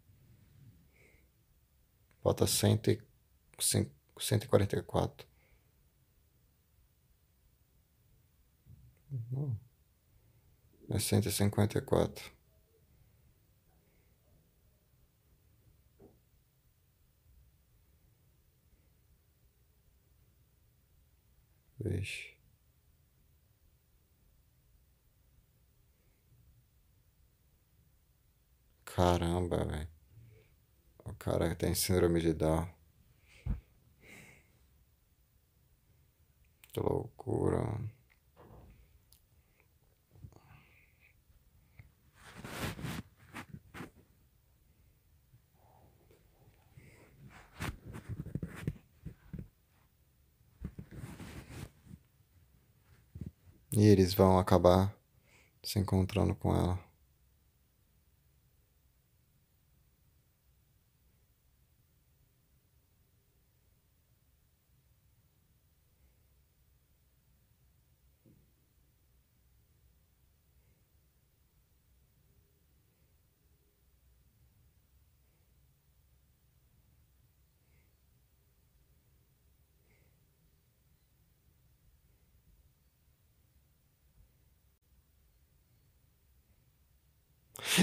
Falta 2.23 2.47
144. 2.47 5.27
Uhum. 9.11 9.55
É 10.89 10.99
154. 10.99 12.32
Vixe. 21.83 22.33
Caramba, 28.85 29.65
velho. 29.65 29.87
O 31.05 31.13
cara 31.15 31.55
tem 31.55 31.75
síndrome 31.75 32.21
de 32.21 32.33
Down. 32.33 32.67
Que 36.71 36.79
loucura, 36.79 37.57
mano. 37.61 37.91
E 53.75 53.87
eles 53.87 54.13
vão 54.13 54.37
acabar 54.37 54.95
se 55.63 55.79
encontrando 55.79 56.35
com 56.35 56.55
ela. 56.55 56.79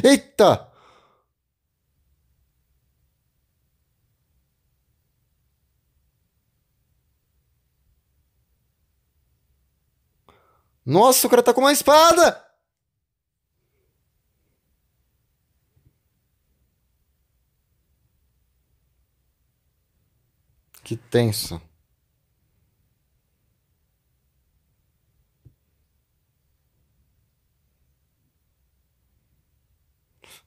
Eita! 0.05 0.69
Nossa, 10.85 11.27
o 11.27 11.31
cara 11.31 11.43
tá 11.43 11.55
com 11.55 11.61
uma 11.61 11.73
espada! 11.73 12.45
Que 20.83 20.97
tenso. 20.97 21.61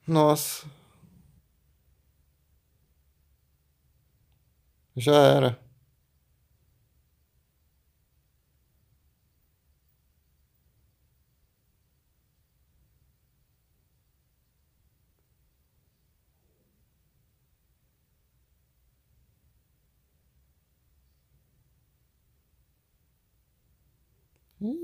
Nossa. 0.08 0.66
Já 4.96 5.14
era. 5.38 5.60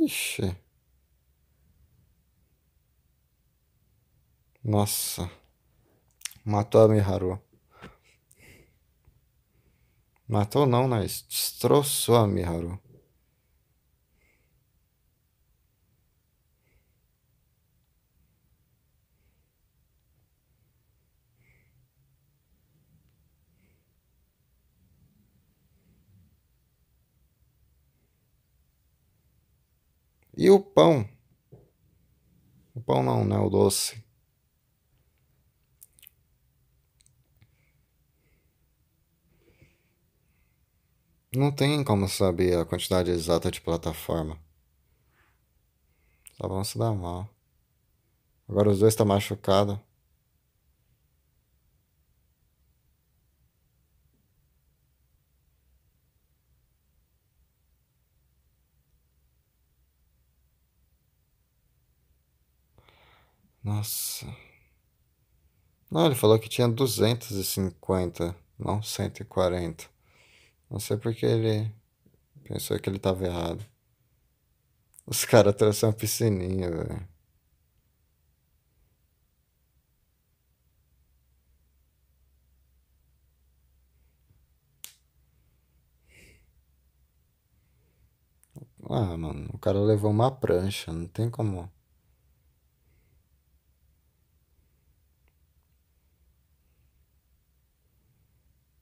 Ixi. 0.06 0.48
Nossa. 4.70 5.28
Matou 6.46 6.82
a 6.84 6.88
Miharu. 6.88 7.42
Matou 10.28 10.68
não, 10.68 10.88
mas 10.88 11.26
destroçou 11.28 12.16
a 12.18 12.28
Miharu. 12.28 12.80
E 30.38 30.48
o 30.52 30.60
pão? 30.60 31.10
O 32.76 32.82
pão 32.82 33.02
não, 33.02 33.26
né? 33.26 33.36
O 33.40 33.50
doce. 33.50 34.08
Não 41.36 41.52
tem 41.52 41.84
como 41.84 42.08
saber 42.10 42.58
a 42.58 42.66
quantidade 42.66 43.12
exata 43.12 43.52
de 43.52 43.62
plataforma. 43.62 44.40
Só 46.38 46.48
vão 46.48 46.64
se 46.64 46.78
dar 46.78 46.94
mal. 46.94 47.30
Agora 48.48 48.70
os 48.70 48.80
dois 48.80 48.94
estão 48.94 49.06
tá 49.06 49.14
machucados. 49.14 49.78
Nossa. 63.64 64.26
Não, 65.92 66.06
ele 66.08 66.16
falou 66.16 66.40
que 66.40 66.50
tinha 66.50 66.68
250, 66.68 68.36
não 68.58 68.82
140. 68.82 69.99
Não 70.70 70.80
sei 70.80 70.98
porque 70.98 71.26
ele 71.28 71.72
pensou 72.44 72.80
que 72.80 72.90
ele 72.90 73.00
tava 73.00 73.26
errado. 73.26 73.66
Os 75.06 75.26
caras 75.26 75.56
trouxeram 75.58 75.92
uma 75.92 75.98
piscininha, 76.00 76.72
velho. 76.72 77.06
Ah, 88.90 89.16
mano, 89.18 89.50
o 89.54 89.58
cara 89.58 89.80
levou 89.80 90.12
uma 90.12 90.30
prancha, 90.32 90.92
não 90.92 91.08
tem 91.08 91.30
como. 91.30 91.70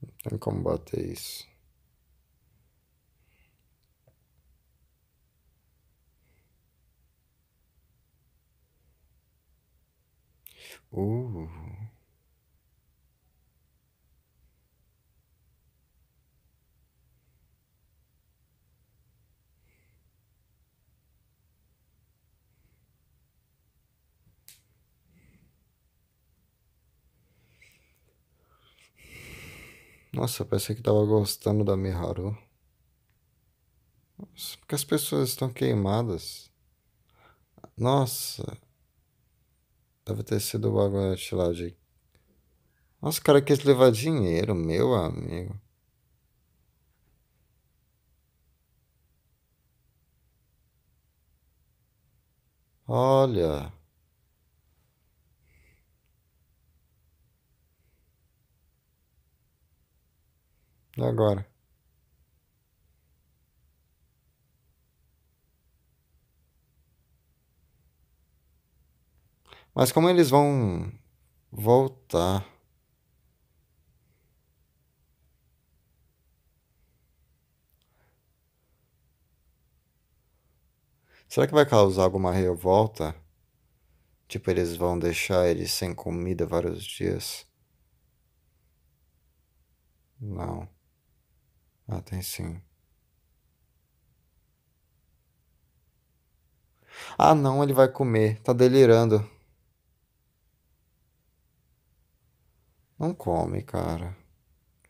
Não 0.02 0.10
tem 0.24 0.38
como 0.38 0.62
bater 0.64 1.00
isso. 1.12 1.46
ovo. 10.98 11.48
Nossa, 30.14 30.44
parece 30.46 30.76
que 30.76 30.82
tava 30.82 31.06
gostando 31.06 31.64
da 31.64 31.78
Miharu. 31.78 32.38
Nossa, 34.18 34.58
porque 34.60 34.76
as 34.76 34.84
pessoas 34.84 35.30
estão 35.30 35.50
queimadas. 35.52 36.50
Nossa, 37.78 38.58
Deve 40.08 40.24
ter 40.24 40.40
sido 40.40 40.70
o 40.70 40.74
bagulho 40.74 41.18
lá 41.34 41.52
de. 41.52 41.76
Nossa, 43.02 43.20
o 43.20 43.24
cara 43.24 43.42
quis 43.42 43.64
levar 43.64 43.92
dinheiro, 43.92 44.56
meu 44.56 44.94
amigo. 44.96 45.60
Olha. 52.88 53.72
Agora? 61.00 61.46
Mas 69.78 69.92
como 69.92 70.10
eles 70.10 70.32
vão 70.32 70.92
voltar? 71.52 72.44
Será 81.30 81.48
que 81.48 81.54
vai 81.54 81.66
causar 81.66 82.04
alguma 82.04 82.32
revolta? 82.34 83.16
Tipo, 84.28 84.50
eles 84.52 84.76
vão 84.78 84.98
deixar 84.98 85.48
eles 85.50 85.72
sem 85.74 85.94
comida 85.94 86.46
vários 86.46 86.84
dias? 86.84 87.46
Não. 90.22 90.68
Ah, 91.88 92.02
tem 92.02 92.22
sim. 92.22 92.62
Ah, 97.18 97.36
não, 97.36 97.62
ele 97.64 97.74
vai 97.74 97.88
comer. 97.88 98.40
Tá 98.42 98.54
delirando. 98.54 99.37
Não 103.00 103.12
come, 103.16 103.64
cara. 103.64 104.16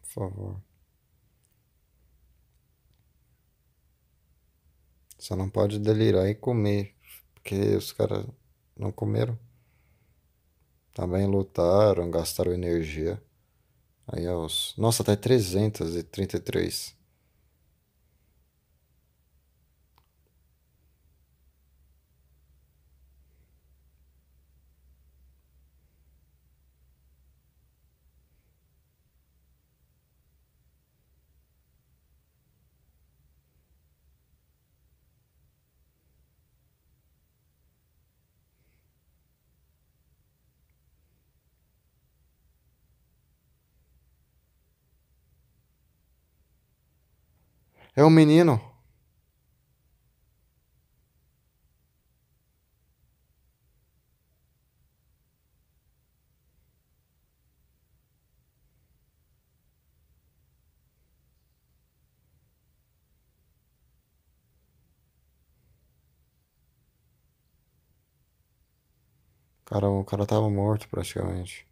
Por 0.01 0.09
favor. 0.09 0.61
Só 5.19 5.35
não 5.35 5.47
pode 5.47 5.77
delirar 5.77 6.27
e 6.27 6.33
comer. 6.33 6.95
Porque 7.35 7.75
os 7.75 7.91
caras 7.91 8.25
não 8.75 8.91
comeram. 8.91 9.37
Também 10.93 11.25
lutaram, 11.25 12.11
gastaram 12.11 12.51
energia. 12.53 13.21
Aí 14.07 14.27
os. 14.29 14.73
Nossa, 14.77 15.03
tá 15.03 15.15
333. 15.17 16.95
É 47.75 47.87
um 48.07 48.11
menino. 48.11 48.59
Cara, 69.65 69.87
o 69.87 70.03
cara 70.03 70.25
tava 70.25 70.49
morto 70.49 70.89
praticamente. 70.89 71.67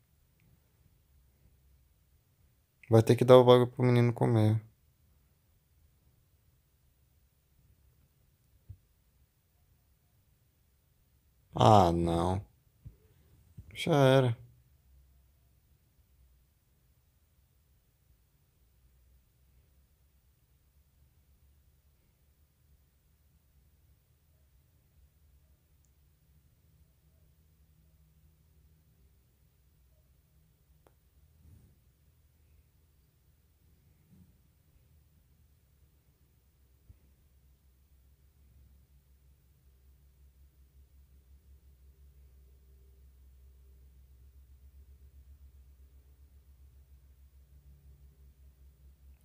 Vai 2.89 3.03
ter 3.03 3.15
que 3.15 3.23
dar 3.23 3.37
o 3.37 3.43
bagulho 3.43 3.67
pro 3.67 3.85
menino 3.85 4.11
comer. 4.11 4.59
Ah, 11.56 11.91
não. 11.91 12.41
Já 13.73 13.94
era. 13.94 14.38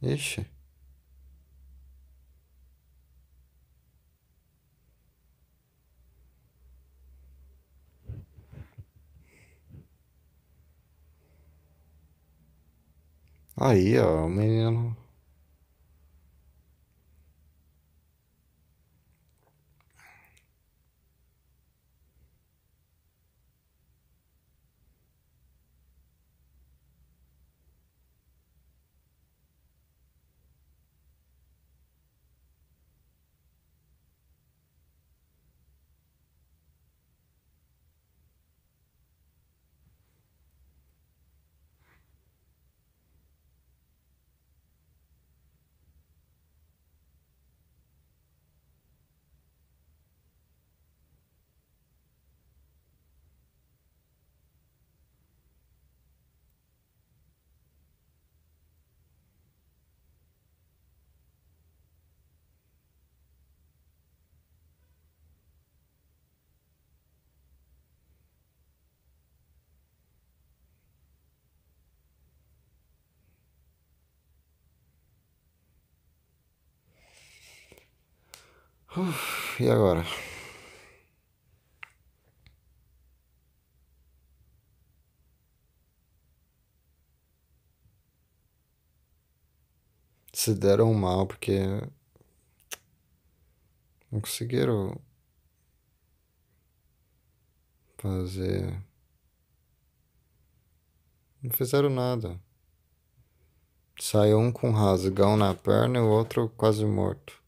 Ixi. 0.03 0.45
Aí, 13.57 13.97
ó, 13.99 14.25
o 14.27 14.29
menino. 14.29 14.97
Uf, 78.97 79.63
e 79.63 79.71
agora? 79.71 80.05
Se 90.33 90.55
deram 90.55 90.93
mal 90.93 91.27
porque 91.27 91.61
não 94.11 94.21
conseguiram 94.21 95.01
fazer. 97.99 98.83
Não 101.43 101.53
fizeram 101.53 101.91
nada. 101.91 102.41
Saiu 104.01 104.39
um 104.39 104.51
com 104.51 104.73
rasgão 104.73 105.37
na 105.37 105.55
perna 105.55 105.99
e 105.99 106.03
o 106.03 106.09
outro 106.09 106.49
quase 106.57 106.85
morto. 106.85 107.40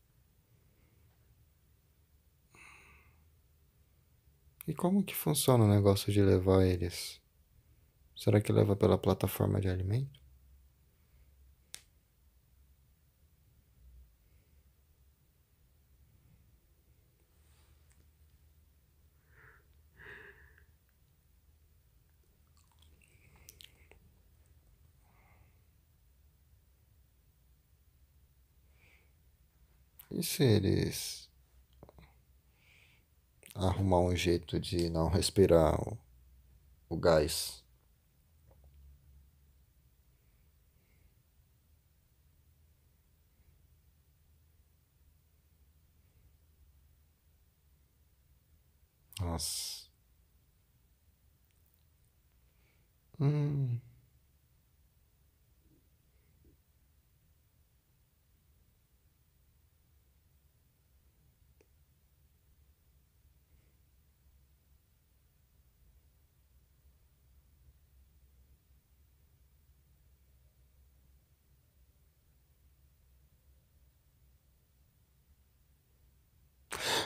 E 4.67 4.73
como 4.75 5.05
que 5.05 5.15
funciona 5.15 5.65
o 5.65 5.69
negócio 5.69 6.13
de 6.13 6.23
levar 6.23 6.65
eles? 6.65 7.21
Será 8.17 8.41
que 8.41 8.53
leva 8.53 8.77
pela 8.77 8.99
plataforma 8.99 9.61
de 9.61 9.69
alimento? 9.69 10.21
E 30.11 30.23
se 30.23 30.45
eles 30.45 31.22
arrumar 33.55 34.01
um 34.01 34.15
jeito 34.15 34.61
de 34.61 34.91
não 34.91 35.09
respirar 35.09 35.81
o, 35.81 35.97
o 36.91 36.97
gás? 36.97 37.65
Nossa. 49.21 49.89
Hum. 53.19 53.81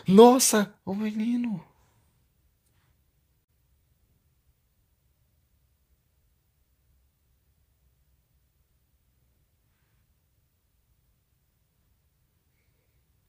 Nossa, 0.07 0.75
o 0.85 0.95
menino. 0.95 1.63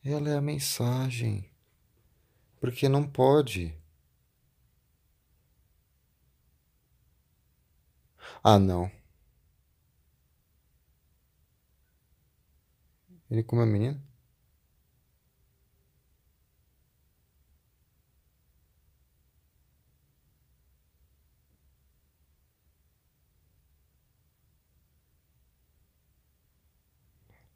Ela 0.04 0.30
é 0.30 0.38
a 0.38 0.42
mensagem. 0.42 1.50
Porque 2.60 2.88
não 2.88 3.06
pode. 3.08 3.76
Ah, 8.44 8.58
não. 8.60 8.90
Ele 13.30 13.44
come 13.44 13.64
a 13.64 13.66
menina? 13.66 14.07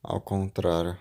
Ao 0.03 0.21
contrário. 0.21 0.97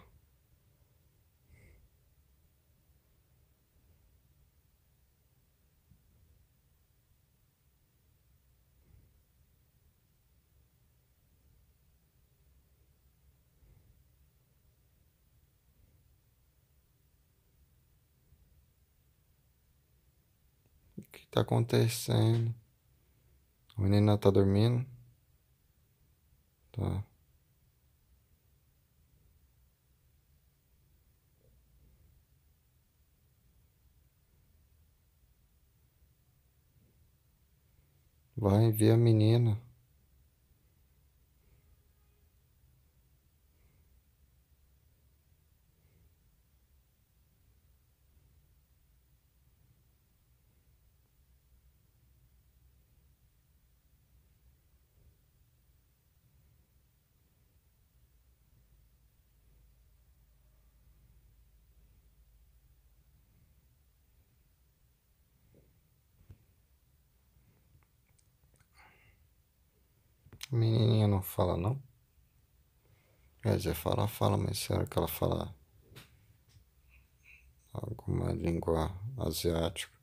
O 20.98 21.02
que 21.12 21.18
está 21.24 21.40
acontecendo? 21.43 22.55
A 23.77 23.81
menina 23.82 24.14
está 24.14 24.31
dormindo? 24.31 24.86
Tá. 26.72 27.10
Vai 38.41 38.73
ver 38.73 38.93
a 38.93 38.97
menina. 38.97 39.61
A 70.33 70.37
menininha 70.51 71.06
não 71.06 71.22
fala, 71.22 71.56
não? 71.56 71.81
Quer 73.43 73.56
dizer, 73.56 73.74
fala, 73.74 74.06
fala, 74.09 74.36
mas 74.36 74.59
será 74.59 74.86
que 74.86 74.98
ela 74.98 75.09
fala 75.09 75.55
alguma 77.72 78.32
língua 78.32 78.93
asiática? 79.18 79.98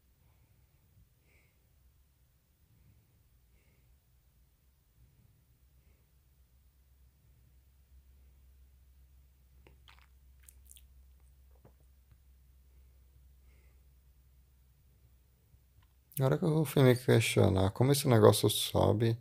Agora 16.19 16.37
que 16.39 16.45
eu 16.45 16.65
fui 16.65 16.81
me 16.83 16.95
questionar 16.95 17.69
como 17.71 17.91
esse 17.91 18.07
negócio 18.07 18.49
sobe 18.49 19.17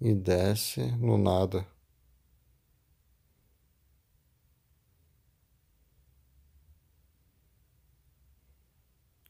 e 0.00 0.14
desce 0.14 0.80
no 0.96 1.18
nada. 1.18 1.66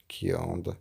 Que 0.08 0.32
onda. 0.34 0.76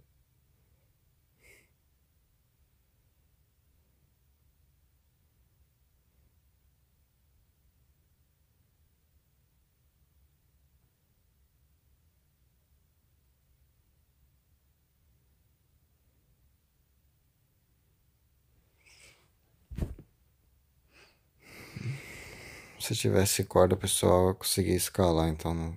Se 22.85 22.93
tivesse 22.95 23.43
corda, 23.43 23.75
pessoal, 23.75 24.27
eu 24.27 24.35
conseguia 24.35 24.75
escalar, 24.75 25.27
então 25.29 25.55
não. 25.55 25.75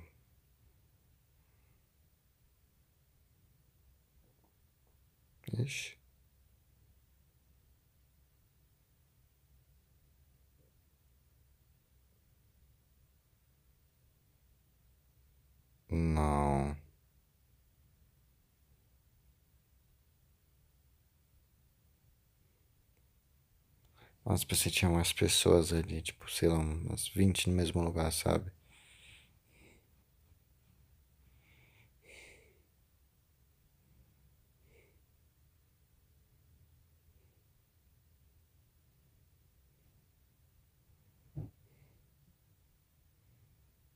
Ixi. 5.59 5.97
Não. 15.91 16.75
Mas 24.29 24.45
você 24.45 24.71
tinha 24.71 24.89
umas 24.89 25.13
pessoas 25.13 25.73
ali, 25.73 26.01
tipo, 26.01 26.31
sei 26.31 26.49
lá, 26.49 26.57
umas 26.59 27.09
20 27.09 27.51
no 27.51 27.57
mesmo 27.57 27.83
lugar, 27.83 28.13
sabe? 28.13 28.53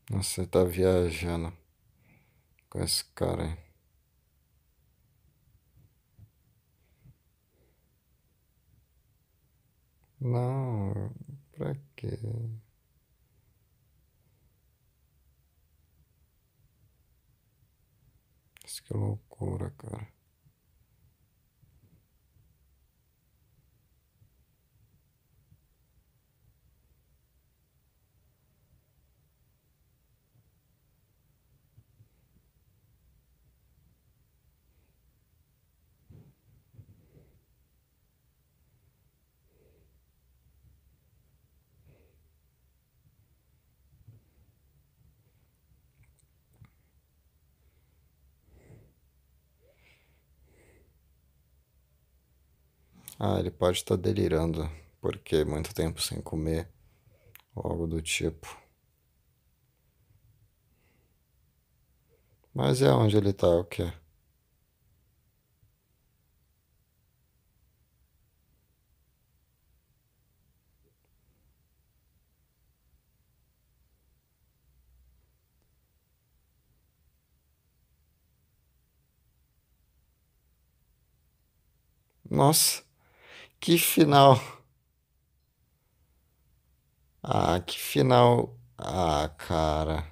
Nossa, 0.09 0.31
você 0.43 0.47
tá 0.47 0.63
viajando 0.63 1.53
com 2.69 2.81
esse 2.83 3.05
cara 3.15 3.45
aí. 3.45 3.72
Não, 10.23 11.13
pra 11.53 11.75
quê? 11.97 12.19
Isso 18.67 18.83
que 18.83 18.93
loucura, 18.95 19.71
cara. 19.79 20.09
Ah, 53.23 53.39
ele 53.41 53.51
pode 53.51 53.79
estar 53.79 53.97
delirando, 53.97 54.69
porque 55.01 55.47
muito 55.47 55.75
tempo 55.75 55.99
sem 56.03 56.21
comer, 56.21 56.69
ou 57.55 57.71
algo 57.71 57.87
do 57.87 58.03
tipo. 58.03 58.49
Mas 62.55 62.81
é 62.81 62.91
onde 62.91 63.15
ele 63.17 63.33
tá, 63.33 63.47
o 63.49 63.63
quê? 63.65 63.93
Nossa, 82.29 82.83
que 83.63 83.79
final! 83.79 84.41
Ah, 87.23 87.61
que 87.61 87.79
final! 87.79 88.59
Ah, 88.77 89.29
cara. 89.39 90.05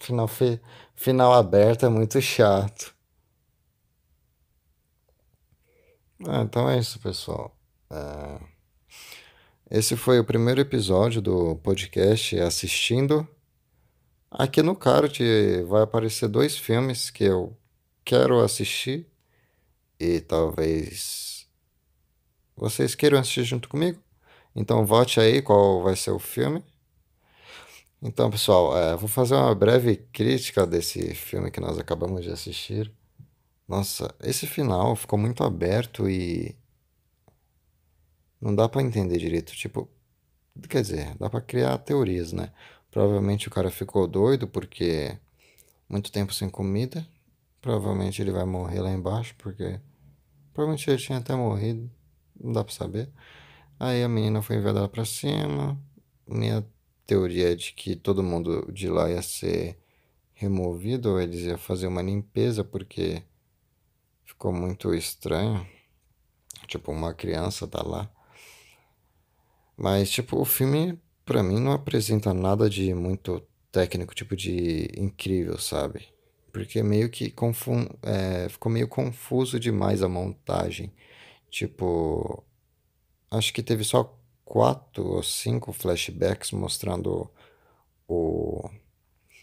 Final, 0.00 0.26
fe... 0.26 0.60
final 0.96 1.32
aberto 1.32 1.86
é 1.86 1.88
muito 1.88 2.20
chato. 2.20 2.92
Ah, 6.26 6.42
então 6.42 6.68
é 6.68 6.78
isso, 6.78 6.98
pessoal. 6.98 7.56
É, 7.90 8.40
Esse 9.70 9.96
foi 9.96 10.18
o 10.18 10.24
primeiro 10.24 10.60
episódio 10.60 11.22
do 11.22 11.56
podcast 11.56 12.38
Assistindo. 12.40 13.26
Aqui 14.30 14.62
no 14.62 14.74
card 14.74 15.62
vai 15.68 15.82
aparecer 15.82 16.28
dois 16.28 16.58
filmes 16.58 17.08
que 17.10 17.24
eu 17.24 17.56
quero 18.04 18.40
assistir 18.40 19.10
e 20.00 20.20
talvez 20.20 21.46
vocês 22.56 22.94
queiram 22.94 23.18
assistir 23.18 23.44
junto 23.44 23.68
comigo. 23.68 24.02
Então 24.56 24.84
vote 24.86 25.20
aí 25.20 25.42
qual 25.42 25.82
vai 25.82 25.94
ser 25.94 26.10
o 26.10 26.18
filme. 26.18 26.64
Então, 28.02 28.30
pessoal, 28.30 28.76
é, 28.76 28.96
vou 28.96 29.08
fazer 29.08 29.34
uma 29.34 29.54
breve 29.54 29.96
crítica 30.12 30.66
desse 30.66 31.14
filme 31.14 31.50
que 31.50 31.60
nós 31.60 31.78
acabamos 31.78 32.24
de 32.24 32.30
assistir. 32.30 32.90
Nossa, 33.68 34.14
esse 34.22 34.46
final 34.46 34.96
ficou 34.96 35.18
muito 35.18 35.44
aberto 35.44 36.08
e 36.08 36.56
não 38.40 38.54
dá 38.54 38.68
pra 38.68 38.82
entender 38.82 39.18
direito. 39.18 39.52
Tipo, 39.52 39.88
quer 40.68 40.82
dizer, 40.82 41.14
dá 41.18 41.28
pra 41.28 41.40
criar 41.42 41.76
teorias, 41.78 42.32
né? 42.32 42.52
Provavelmente 42.90 43.48
o 43.48 43.50
cara 43.50 43.70
ficou 43.70 44.06
doido 44.08 44.48
porque 44.48 45.16
muito 45.88 46.10
tempo 46.10 46.32
sem 46.32 46.48
comida. 46.48 47.06
Provavelmente 47.60 48.22
ele 48.22 48.32
vai 48.32 48.44
morrer 48.44 48.80
lá 48.80 48.90
embaixo 48.90 49.34
porque 49.38 49.78
provavelmente 50.52 50.88
ele 50.90 50.98
tinha 50.98 51.18
até 51.18 51.34
morrido, 51.34 51.90
não 52.38 52.52
dá 52.52 52.64
pra 52.64 52.72
saber. 52.72 53.10
Aí 53.78 54.02
a 54.02 54.08
menina 54.08 54.42
foi 54.42 54.56
enviada 54.56 54.86
pra 54.88 55.04
cima. 55.04 55.80
Minha 56.26 56.66
teoria 57.06 57.52
é 57.52 57.54
de 57.54 57.72
que 57.72 57.96
todo 57.96 58.22
mundo 58.22 58.70
de 58.72 58.88
lá 58.88 59.10
ia 59.10 59.22
ser 59.22 59.78
removido, 60.34 61.10
ou 61.10 61.20
eles 61.20 61.40
iam 61.40 61.58
fazer 61.58 61.86
uma 61.86 62.02
limpeza 62.02 62.64
porque 62.64 63.22
ficou 64.24 64.52
muito 64.52 64.94
estranho. 64.94 65.66
Tipo, 66.66 66.92
uma 66.92 67.12
criança 67.12 67.66
tá 67.66 67.82
lá. 67.82 68.10
Mas, 69.76 70.10
tipo, 70.10 70.40
o 70.40 70.44
filme, 70.44 71.00
pra 71.24 71.42
mim, 71.42 71.58
não 71.58 71.72
apresenta 71.72 72.32
nada 72.34 72.68
de 72.68 72.94
muito 72.94 73.42
técnico, 73.72 74.14
tipo, 74.14 74.36
de 74.36 74.88
incrível, 74.96 75.58
sabe? 75.58 76.08
Porque 76.52 76.82
meio 76.82 77.10
que 77.10 77.30
confun... 77.30 77.86
é, 78.02 78.48
ficou 78.48 78.70
meio 78.72 78.88
confuso 78.88 79.58
demais 79.60 80.02
a 80.02 80.08
montagem. 80.08 80.92
Tipo, 81.50 82.44
acho 83.30 83.52
que 83.52 83.62
teve 83.62 83.84
só 83.84 84.16
quatro 84.44 85.06
ou 85.06 85.22
cinco 85.22 85.72
flashbacks 85.72 86.52
mostrando 86.52 87.30
o 88.08 88.68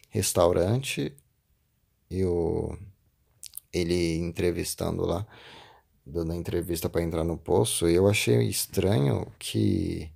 restaurante 0.10 1.16
e 2.10 2.26
o 2.26 2.78
ele 3.72 4.18
entrevistando 4.18 5.06
lá, 5.06 5.26
dando 6.06 6.34
a 6.34 6.36
entrevista 6.36 6.90
para 6.90 7.04
entrar 7.04 7.24
no 7.24 7.38
poço. 7.38 7.88
E 7.90 7.96
eu 7.96 8.08
achei 8.08 8.38
estranho 8.48 9.32
que 9.40 10.12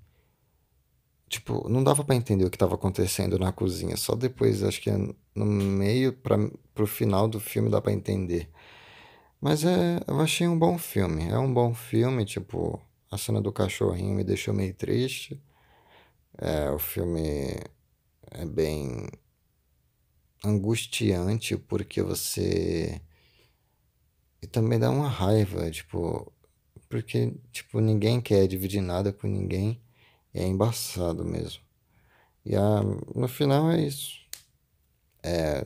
Tipo, 1.32 1.70
não 1.70 1.82
dava 1.82 2.04
pra 2.04 2.14
entender 2.14 2.44
o 2.44 2.50
que 2.50 2.58
tava 2.58 2.76
acontecendo 2.76 3.40
na 3.40 3.54
cozinha. 3.54 3.96
Só 3.96 4.16
depois, 4.16 4.64
acho 4.64 4.82
que 4.82 4.92
no 5.34 5.46
meio 5.46 6.12
para 6.12 6.38
pro 6.74 6.86
final 6.86 7.26
do 7.26 7.40
filme 7.40 7.70
dá 7.70 7.82
pra 7.82 7.94
entender. 7.94 8.50
Mas 9.40 9.64
é, 9.64 10.02
eu 10.08 10.20
achei 10.20 10.46
um 10.46 10.60
bom 10.60 10.78
filme. 10.78 11.30
É 11.30 11.40
um 11.40 11.54
bom 11.54 11.74
filme, 11.74 12.26
tipo, 12.26 12.82
a 13.10 13.18
cena 13.18 13.42
do 13.42 13.52
cachorrinho 13.54 14.14
me 14.14 14.26
deixou 14.26 14.54
meio 14.54 14.74
triste. 14.74 15.42
É, 16.38 16.70
o 16.70 16.80
filme 16.80 17.56
é 18.32 18.46
bem 18.46 19.08
angustiante 20.44 21.56
porque 21.56 22.02
você 22.02 23.02
e 24.42 24.48
também 24.48 24.78
dá 24.80 24.90
uma 24.92 25.08
raiva, 25.08 25.72
tipo, 25.72 26.30
porque 26.90 27.34
tipo 27.54 27.80
ninguém 27.80 28.20
quer 28.20 28.48
dividir 28.48 28.82
nada 28.82 29.14
com 29.14 29.28
ninguém. 29.28 29.82
É 30.34 30.46
embaçado 30.46 31.26
mesmo. 31.26 31.62
E 32.46 32.56
a, 32.56 32.82
no 33.16 33.28
final 33.28 33.72
é 33.72 33.82
isso. 33.82 34.22
É, 35.24 35.66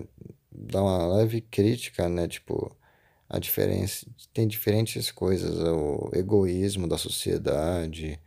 dá 0.51 0.81
uma 0.81 1.07
leve 1.17 1.41
crítica, 1.41 2.09
né? 2.09 2.27
Tipo, 2.27 2.75
a 3.29 3.39
diferença. 3.39 4.07
Tem 4.33 4.47
diferentes 4.47 5.11
coisas. 5.11 5.59
O 5.59 6.11
egoísmo 6.13 6.87
da 6.87 6.97
sociedade, 6.97 8.19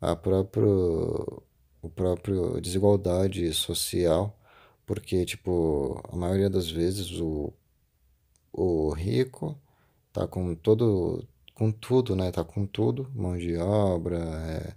a 0.00 0.16
próprio, 0.16 1.42
o 1.82 1.90
próprio 1.90 2.60
desigualdade 2.60 3.52
social. 3.54 4.38
Porque, 4.86 5.24
tipo, 5.24 6.00
a 6.12 6.16
maioria 6.16 6.50
das 6.50 6.70
vezes 6.70 7.12
o, 7.20 7.52
o 8.52 8.90
rico 8.92 9.58
tá 10.12 10.26
com 10.26 10.54
todo. 10.54 11.26
Com 11.54 11.70
tudo, 11.72 12.16
né? 12.16 12.30
Tá 12.32 12.44
com 12.44 12.66
tudo, 12.66 13.10
mão 13.14 13.36
de 13.36 13.56
obra, 13.58 14.18
é, 14.18 14.74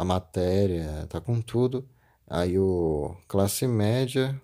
a 0.00 0.04
matéria, 0.04 1.06
tá 1.08 1.20
com 1.20 1.42
tudo. 1.42 1.86
Aí 2.26 2.58
o 2.58 3.14
classe 3.28 3.66
média 3.66 4.40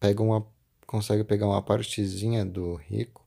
pega 0.00 0.22
uma, 0.22 0.44
consegue 0.86 1.22
pegar 1.24 1.46
uma 1.46 1.62
partezinha 1.62 2.44
do 2.44 2.74
rico. 2.74 3.24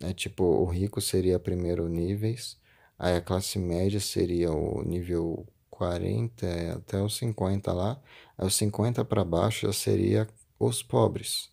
É 0.00 0.12
tipo, 0.12 0.44
o 0.44 0.66
rico 0.66 1.00
seria 1.00 1.38
primeiro 1.38 1.88
níveis, 1.88 2.58
aí 2.98 3.14
a 3.16 3.20
classe 3.20 3.58
média 3.58 4.00
seria 4.00 4.52
o 4.52 4.82
nível 4.82 5.46
40 5.70 6.46
até 6.76 7.00
os 7.00 7.16
50 7.16 7.72
lá, 7.72 8.00
aí 8.36 8.46
os 8.46 8.56
50 8.56 9.04
para 9.04 9.24
baixo 9.24 9.66
já 9.66 9.72
seria 9.72 10.28
os 10.58 10.82
pobres. 10.82 11.50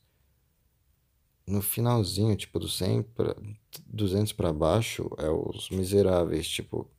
No 1.46 1.62
finalzinho, 1.62 2.36
tipo, 2.36 2.58
do 2.60 2.68
100 2.68 3.04
pra, 3.04 3.36
200 3.88 4.34
para 4.34 4.52
baixo 4.52 5.10
é 5.20 5.30
os 5.30 5.70
miseráveis, 5.70 6.48
tipo, 6.48 6.90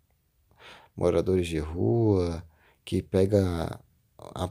moradores 0.96 1.46
de 1.48 1.58
rua, 1.58 2.44
que 2.84 3.02
pega 3.02 3.80
a, 4.18 4.50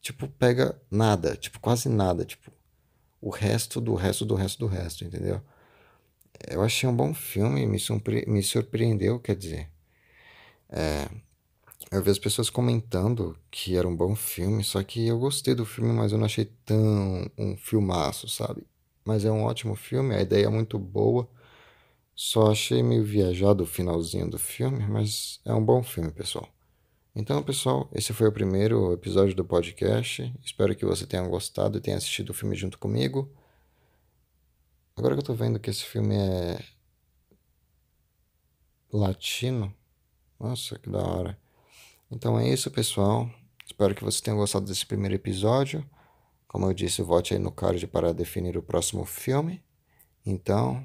tipo, 0.00 0.28
pega 0.28 0.80
nada, 0.90 1.36
tipo, 1.36 1.60
quase 1.60 1.88
nada, 1.88 2.24
tipo, 2.24 2.50
o 3.20 3.30
resto 3.30 3.80
do 3.80 3.94
resto 3.94 4.26
do 4.26 4.34
resto 4.36 4.60
do 4.60 4.66
resto, 4.66 5.04
entendeu? 5.04 5.42
Eu 6.50 6.62
achei 6.62 6.88
um 6.88 6.96
bom 6.96 7.14
filme, 7.14 7.64
me, 7.64 7.78
surpre 7.78 8.24
me 8.26 8.42
surpreendeu, 8.42 9.20
quer 9.20 9.36
dizer. 9.36 9.70
É, 10.70 11.08
Eu 11.92 12.02
vi 12.02 12.10
as 12.10 12.18
pessoas 12.18 12.50
comentando 12.50 13.36
que 13.50 13.76
era 13.76 13.88
um 13.88 13.96
bom 13.96 14.14
filme, 14.16 14.64
só 14.64 14.82
que 14.82 15.06
eu 15.06 15.18
gostei 15.18 15.54
do 15.54 15.66
filme, 15.66 15.92
mas 15.92 16.12
eu 16.12 16.18
não 16.18 16.26
achei 16.26 16.46
tão 16.66 17.30
um 17.38 17.56
filmaço, 17.56 18.28
sabe? 18.28 18.66
Mas 19.04 19.24
é 19.24 19.30
um 19.32 19.42
ótimo 19.44 19.74
filme, 19.76 20.14
a 20.14 20.22
ideia 20.22 20.46
é 20.46 20.50
muito 20.50 20.78
boa. 20.78 21.28
Só 22.20 22.50
achei 22.50 22.82
meio 22.82 23.04
viajado 23.04 23.62
o 23.62 23.66
finalzinho 23.66 24.28
do 24.28 24.40
filme, 24.40 24.84
mas 24.88 25.40
é 25.44 25.54
um 25.54 25.64
bom 25.64 25.84
filme, 25.84 26.10
pessoal. 26.10 26.48
Então, 27.14 27.40
pessoal, 27.44 27.88
esse 27.94 28.12
foi 28.12 28.26
o 28.26 28.32
primeiro 28.32 28.92
episódio 28.92 29.36
do 29.36 29.44
podcast. 29.44 30.34
Espero 30.44 30.74
que 30.74 30.84
você 30.84 31.06
tenha 31.06 31.22
gostado 31.28 31.78
e 31.78 31.80
tenha 31.80 31.96
assistido 31.96 32.30
o 32.30 32.34
filme 32.34 32.56
junto 32.56 32.76
comigo. 32.76 33.32
Agora 34.96 35.14
que 35.14 35.20
eu 35.20 35.26
tô 35.26 35.32
vendo 35.32 35.60
que 35.60 35.70
esse 35.70 35.84
filme 35.84 36.16
é 36.16 36.58
latino, 38.92 39.72
nossa, 40.40 40.76
que 40.76 40.90
da 40.90 40.98
hora. 40.98 41.38
Então 42.10 42.36
é 42.36 42.48
isso, 42.52 42.68
pessoal. 42.68 43.30
Espero 43.64 43.94
que 43.94 44.02
você 44.02 44.20
tenha 44.20 44.36
gostado 44.36 44.66
desse 44.66 44.84
primeiro 44.84 45.14
episódio. 45.14 45.88
Como 46.48 46.66
eu 46.66 46.74
disse, 46.74 47.00
vote 47.00 47.32
aí 47.32 47.38
no 47.38 47.52
card 47.52 47.86
para 47.86 48.12
definir 48.12 48.58
o 48.58 48.62
próximo 48.62 49.04
filme. 49.04 49.62
Então, 50.26 50.84